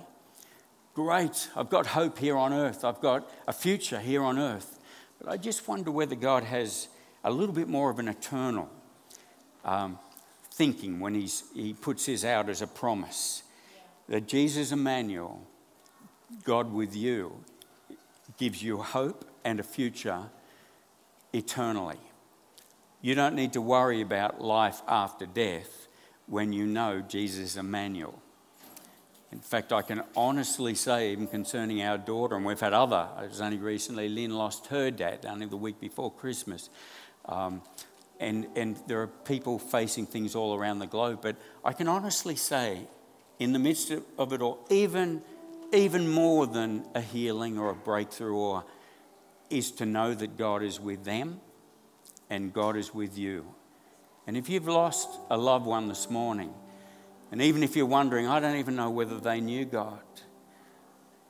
Great, 0.93 1.49
I've 1.55 1.71
got 1.71 1.87
hope 1.87 2.19
here 2.19 2.37
on 2.37 2.53
earth, 2.53 2.83
I've 2.85 3.01
got 3.01 3.27
a 3.47 3.53
future 3.53 3.99
here 3.99 4.21
on 4.21 4.37
earth. 4.37 4.79
But 5.19 5.29
I 5.29 5.37
just 5.37 5.67
wonder 5.67 5.89
whether 5.89 6.15
God 6.15 6.43
has 6.43 6.87
a 7.23 7.31
little 7.31 7.55
bit 7.55 7.67
more 7.67 7.89
of 7.89 7.97
an 7.97 8.07
eternal 8.07 8.69
um, 9.65 9.97
thinking 10.51 10.99
when 10.99 11.15
he's, 11.15 11.45
he 11.55 11.73
puts 11.73 12.05
this 12.05 12.23
out 12.23 12.47
as 12.47 12.61
a 12.61 12.67
promise 12.67 13.41
that 14.07 14.27
Jesus 14.27 14.71
Emmanuel, 14.71 15.41
God 16.43 16.71
with 16.71 16.95
you, 16.95 17.43
gives 18.37 18.61
you 18.61 18.77
hope 18.77 19.25
and 19.43 19.59
a 19.59 19.63
future 19.63 20.29
eternally. 21.31 21.99
You 23.01 23.15
don't 23.15 23.35
need 23.35 23.53
to 23.53 23.61
worry 23.61 24.01
about 24.01 24.41
life 24.41 24.81
after 24.87 25.25
death 25.25 25.87
when 26.27 26.53
you 26.53 26.65
know 26.65 27.01
Jesus 27.01 27.57
Emmanuel. 27.57 28.22
In 29.33 29.39
fact, 29.39 29.73
I 29.73 29.81
can 29.81 30.03
honestly 30.15 30.75
say, 30.75 31.11
even 31.11 31.25
concerning 31.25 31.81
our 31.81 31.97
daughter, 31.97 32.35
and 32.35 32.45
we've 32.45 32.59
had 32.59 32.71
other, 32.71 33.07
it 33.19 33.29
was 33.29 33.41
only 33.41 33.57
recently, 33.57 34.07
Lynn 34.07 34.29
lost 34.29 34.67
her 34.67 34.91
dad 34.91 35.25
only 35.27 35.47
the 35.47 35.57
week 35.57 35.79
before 35.79 36.11
Christmas. 36.11 36.69
Um, 37.25 37.63
and, 38.19 38.45
and 38.55 38.77
there 38.85 39.01
are 39.01 39.07
people 39.07 39.57
facing 39.57 40.05
things 40.05 40.35
all 40.35 40.53
around 40.55 40.77
the 40.77 40.85
globe, 40.85 41.21
but 41.23 41.35
I 41.65 41.73
can 41.73 41.87
honestly 41.87 42.35
say, 42.35 42.81
in 43.39 43.53
the 43.53 43.59
midst 43.59 43.91
of 44.19 44.33
it 44.33 44.41
all, 44.43 44.59
even, 44.69 45.23
even 45.73 46.11
more 46.11 46.45
than 46.45 46.85
a 46.93 47.01
healing 47.01 47.57
or 47.57 47.71
a 47.71 47.75
breakthrough, 47.75 48.35
or, 48.35 48.63
is 49.49 49.71
to 49.71 49.87
know 49.87 50.13
that 50.13 50.37
God 50.37 50.61
is 50.61 50.79
with 50.79 51.05
them 51.05 51.41
and 52.29 52.53
God 52.53 52.77
is 52.77 52.93
with 52.93 53.17
you. 53.17 53.47
And 54.27 54.37
if 54.37 54.47
you've 54.47 54.67
lost 54.67 55.09
a 55.31 55.37
loved 55.37 55.65
one 55.65 55.87
this 55.87 56.07
morning, 56.11 56.53
and 57.33 57.41
even 57.41 57.63
if 57.63 57.75
you're 57.75 57.87
wondering, 57.87 58.27
I 58.27 58.39
don't 58.39 58.57
even 58.57 58.75
know 58.75 58.91
whether 58.91 59.19
they 59.19 59.41
knew 59.41 59.65
God, 59.65 59.97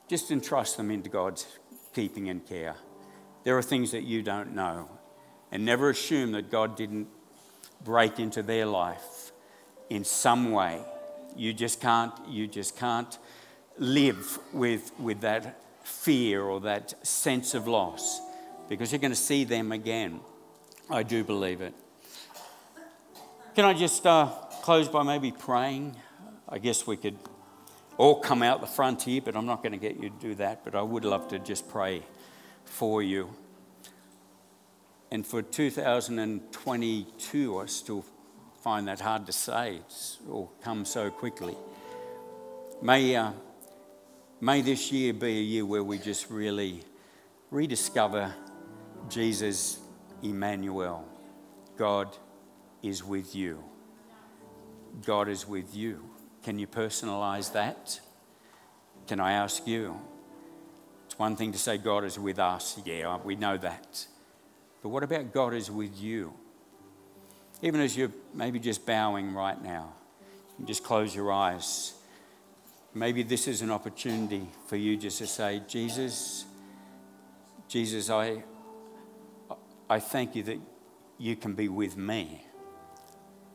just 0.10 0.32
entrust 0.32 0.76
them 0.76 0.92
into 0.92 1.10
God's 1.10 1.48
keeping 1.94 2.28
and 2.28 2.46
care. 2.46 2.76
There 3.46 3.58
are 3.58 3.62
things 3.62 3.92
that 3.92 4.04
you 4.04 4.22
don't 4.22 4.54
know. 4.54 4.90
And 5.50 5.64
never 5.64 5.90
assume 5.92 6.34
that 6.34 6.52
God 6.52 6.76
didn't 6.76 7.08
break 7.86 8.20
into 8.20 8.44
their 8.44 8.66
life 8.66 9.32
in 9.90 10.04
some 10.04 10.52
way. 10.52 10.82
You 11.38 11.54
just 11.54 11.80
can't, 11.80 12.12
you 12.28 12.48
just 12.48 12.78
can't 12.78 13.18
live 13.78 14.40
with, 14.52 14.92
with 15.00 15.22
that 15.22 15.58
fear 15.86 16.42
or 16.42 16.60
that 16.60 17.08
sense 17.08 17.54
of 17.54 17.66
loss 17.66 18.20
because 18.68 18.92
you're 18.92 19.00
going 19.00 19.12
to 19.12 19.16
see 19.16 19.46
them 19.46 19.72
again. 19.72 20.20
I 20.90 21.04
do 21.04 21.24
believe 21.24 21.62
it. 21.62 21.74
Can 23.56 23.64
I 23.64 23.74
just 23.74 24.06
uh, 24.06 24.30
close 24.64 24.88
by 24.88 25.04
maybe 25.04 25.30
praying? 25.30 25.96
I 26.48 26.58
guess 26.58 26.88
we 26.88 26.96
could 26.96 27.18
all 27.98 28.22
come 28.22 28.42
out 28.42 28.62
the 28.62 28.68
front 28.68 29.02
here, 29.02 29.22
but 29.22 29.36
I'm 29.36 29.46
not 29.46 29.62
going 29.62 29.74
to 29.74 29.78
get 29.78 29.98
you 29.98 30.10
to 30.10 30.16
do 30.22 30.36
that. 30.36 30.64
But 30.64 30.74
I 30.74 30.82
would 30.82 31.04
love 31.04 31.28
to 31.28 31.40
just 31.40 31.70
pray 31.70 32.02
for 32.64 33.04
you. 33.04 33.30
And 35.12 35.28
for 35.28 35.42
2022, 35.42 37.60
I 37.60 37.66
still 37.66 38.06
find 38.62 38.88
that 38.88 39.02
hard 39.02 39.26
to 39.26 39.34
say. 39.34 39.82
It's 39.86 40.20
all 40.30 40.54
come 40.64 40.86
so 40.86 41.12
quickly. 41.12 41.58
May, 42.82 43.18
uh, 43.18 43.34
may 44.40 44.62
this 44.62 44.94
year 44.94 45.12
be 45.12 45.40
a 45.40 45.42
year 45.42 45.66
where 45.66 45.84
we 45.84 45.98
just 45.98 46.30
really 46.30 46.86
rediscover 47.52 48.34
Jesus, 49.10 49.80
Emmanuel. 50.22 51.06
God 51.76 52.16
is 52.82 53.04
with 53.04 53.36
you. 53.36 53.62
God 55.06 55.28
is 55.28 55.48
with 55.48 55.76
you. 55.76 56.10
Can 56.44 56.60
you 56.60 56.68
personalize 56.68 57.54
that? 57.54 58.00
Can 59.08 59.20
I 59.20 59.34
ask 59.34 59.66
you? 59.68 60.00
It's 61.06 61.18
one 61.18 61.36
thing 61.36 61.52
to 61.52 61.58
say 61.58 61.78
God 61.78 62.04
is 62.04 62.18
with 62.18 62.40
us. 62.40 62.80
Yeah, 62.86 63.18
we 63.24 63.36
know 63.36 63.58
that. 63.58 64.06
But 64.82 64.90
what 64.90 65.04
about 65.04 65.34
God 65.34 65.54
is 65.54 65.72
with 65.72 66.00
you? 66.00 66.34
Even 67.62 67.80
as 67.82 67.96
you're 67.96 68.12
maybe 68.34 68.60
just 68.60 68.86
bowing 68.86 69.34
right 69.34 69.62
now, 69.62 69.94
just 70.66 70.84
close 70.84 71.16
your 71.16 71.32
eyes. 71.32 71.94
Maybe 72.94 73.24
this 73.24 73.48
is 73.48 73.62
an 73.62 73.72
opportunity 73.72 74.48
for 74.68 74.76
you 74.76 74.98
just 74.98 75.18
to 75.20 75.28
say, 75.28 75.62
Jesus, 75.68 76.46
Jesus, 77.68 78.10
I, 78.10 78.44
I 79.90 80.00
thank 80.00 80.36
you 80.36 80.44
that 80.44 80.60
you 81.18 81.36
can 81.36 81.54
be 81.54 81.70
with 81.70 81.98
me 81.98 82.46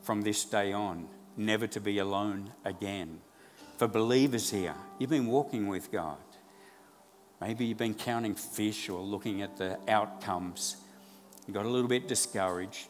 from 0.01 0.21
this 0.21 0.43
day 0.43 0.73
on, 0.73 1.07
never 1.39 1.65
to 1.67 1.79
be 1.79 1.97
alone 1.97 2.51
again. 2.65 3.21
For 3.77 3.87
believers 3.87 4.51
here, 4.51 4.75
you've 4.99 5.09
been 5.09 5.27
walking 5.27 5.67
with 5.67 5.91
God. 5.91 6.17
Maybe 7.39 7.65
you've 7.65 7.77
been 7.77 7.93
counting 7.93 8.35
fish 8.35 8.89
or 8.89 8.99
looking 8.99 9.41
at 9.41 9.57
the 9.57 9.79
outcomes. 9.87 10.75
You 11.47 11.53
got 11.53 11.65
a 11.65 11.69
little 11.69 11.87
bit 11.87 12.07
discouraged. 12.07 12.87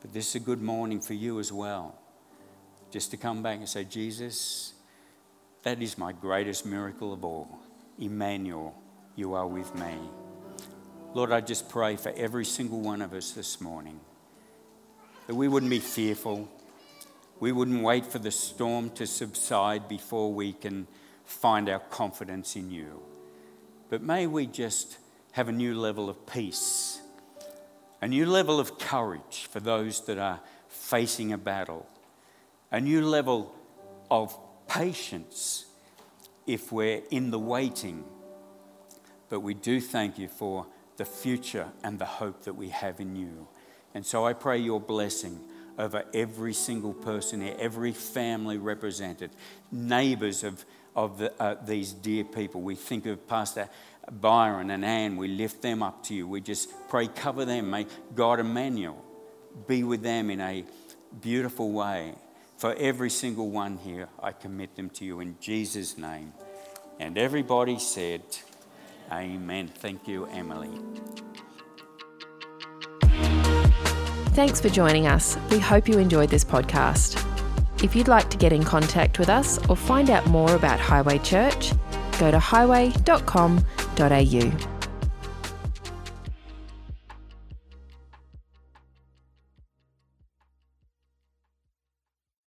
But 0.00 0.12
this 0.12 0.28
is 0.28 0.36
a 0.36 0.40
good 0.40 0.62
morning 0.62 1.00
for 1.00 1.14
you 1.14 1.40
as 1.40 1.52
well. 1.52 1.98
Just 2.90 3.10
to 3.10 3.16
come 3.16 3.42
back 3.42 3.58
and 3.58 3.68
say, 3.68 3.84
Jesus, 3.84 4.72
that 5.62 5.82
is 5.82 5.98
my 5.98 6.12
greatest 6.12 6.64
miracle 6.64 7.12
of 7.12 7.24
all. 7.24 7.58
Emmanuel, 7.98 8.74
you 9.16 9.34
are 9.34 9.46
with 9.46 9.74
me. 9.74 9.94
Lord, 11.12 11.32
I 11.32 11.40
just 11.40 11.68
pray 11.68 11.96
for 11.96 12.12
every 12.16 12.44
single 12.44 12.80
one 12.80 13.02
of 13.02 13.12
us 13.12 13.32
this 13.32 13.60
morning 13.60 14.00
that 15.26 15.34
we 15.34 15.48
wouldn't 15.48 15.70
be 15.70 15.80
fearful. 15.80 16.48
We 17.40 17.52
wouldn't 17.52 17.82
wait 17.82 18.04
for 18.04 18.18
the 18.18 18.30
storm 18.30 18.90
to 18.90 19.06
subside 19.06 19.88
before 19.88 20.32
we 20.32 20.52
can 20.52 20.86
find 21.24 21.70
our 21.70 21.78
confidence 21.78 22.54
in 22.54 22.70
you. 22.70 23.00
But 23.88 24.02
may 24.02 24.26
we 24.26 24.46
just 24.46 24.98
have 25.32 25.48
a 25.48 25.52
new 25.52 25.74
level 25.74 26.10
of 26.10 26.26
peace, 26.26 27.00
a 28.02 28.08
new 28.08 28.26
level 28.26 28.60
of 28.60 28.78
courage 28.78 29.48
for 29.50 29.58
those 29.58 30.04
that 30.04 30.18
are 30.18 30.40
facing 30.68 31.32
a 31.32 31.38
battle, 31.38 31.88
a 32.70 32.80
new 32.80 33.06
level 33.06 33.54
of 34.10 34.36
patience 34.68 35.64
if 36.46 36.70
we're 36.70 37.02
in 37.10 37.30
the 37.30 37.38
waiting. 37.38 38.04
But 39.30 39.40
we 39.40 39.54
do 39.54 39.80
thank 39.80 40.18
you 40.18 40.28
for 40.28 40.66
the 40.98 41.04
future 41.06 41.68
and 41.82 41.98
the 41.98 42.04
hope 42.04 42.44
that 42.44 42.54
we 42.54 42.68
have 42.68 43.00
in 43.00 43.16
you. 43.16 43.48
And 43.94 44.04
so 44.04 44.26
I 44.26 44.34
pray 44.34 44.58
your 44.58 44.80
blessing 44.80 45.40
over 45.80 46.04
every 46.12 46.52
single 46.52 46.92
person 46.92 47.40
here, 47.40 47.56
every 47.58 47.92
family 47.92 48.58
represented, 48.58 49.30
neighbours 49.72 50.44
of, 50.44 50.64
of 50.94 51.18
the, 51.18 51.42
uh, 51.42 51.56
these 51.64 51.92
dear 51.92 52.22
people. 52.22 52.60
We 52.60 52.74
think 52.74 53.06
of 53.06 53.26
Pastor 53.26 53.68
Byron 54.10 54.70
and 54.70 54.84
Anne, 54.84 55.16
we 55.16 55.28
lift 55.28 55.62
them 55.62 55.82
up 55.82 56.04
to 56.04 56.14
you. 56.14 56.28
We 56.28 56.40
just 56.40 56.70
pray, 56.88 57.06
cover 57.08 57.44
them. 57.44 57.70
May 57.70 57.86
God 58.14 58.40
Emmanuel 58.40 59.02
be 59.66 59.82
with 59.84 60.02
them 60.02 60.30
in 60.30 60.40
a 60.40 60.64
beautiful 61.20 61.70
way. 61.72 62.14
For 62.58 62.74
every 62.74 63.08
single 63.08 63.48
one 63.48 63.78
here, 63.78 64.08
I 64.22 64.32
commit 64.32 64.76
them 64.76 64.90
to 64.90 65.04
you 65.04 65.20
in 65.20 65.36
Jesus' 65.40 65.96
name. 65.96 66.34
And 66.98 67.16
everybody 67.16 67.78
said, 67.78 68.22
Amen. 69.10 69.68
Thank 69.68 70.06
you, 70.06 70.26
Emily. 70.26 70.70
Thanks 74.32 74.60
for 74.60 74.68
joining 74.68 75.06
us. 75.06 75.36
We 75.50 75.58
hope 75.58 75.88
you 75.88 75.98
enjoyed 75.98 76.30
this 76.30 76.44
podcast. 76.44 77.26
If 77.82 77.96
you'd 77.96 78.08
like 78.08 78.30
to 78.30 78.36
get 78.36 78.52
in 78.52 78.62
contact 78.62 79.18
with 79.18 79.28
us 79.28 79.58
or 79.68 79.76
find 79.76 80.08
out 80.08 80.26
more 80.26 80.54
about 80.54 80.78
Highway 80.78 81.18
Church, 81.18 81.72
go 82.18 82.30
to 82.30 82.38
highway.com.au. 82.38 84.79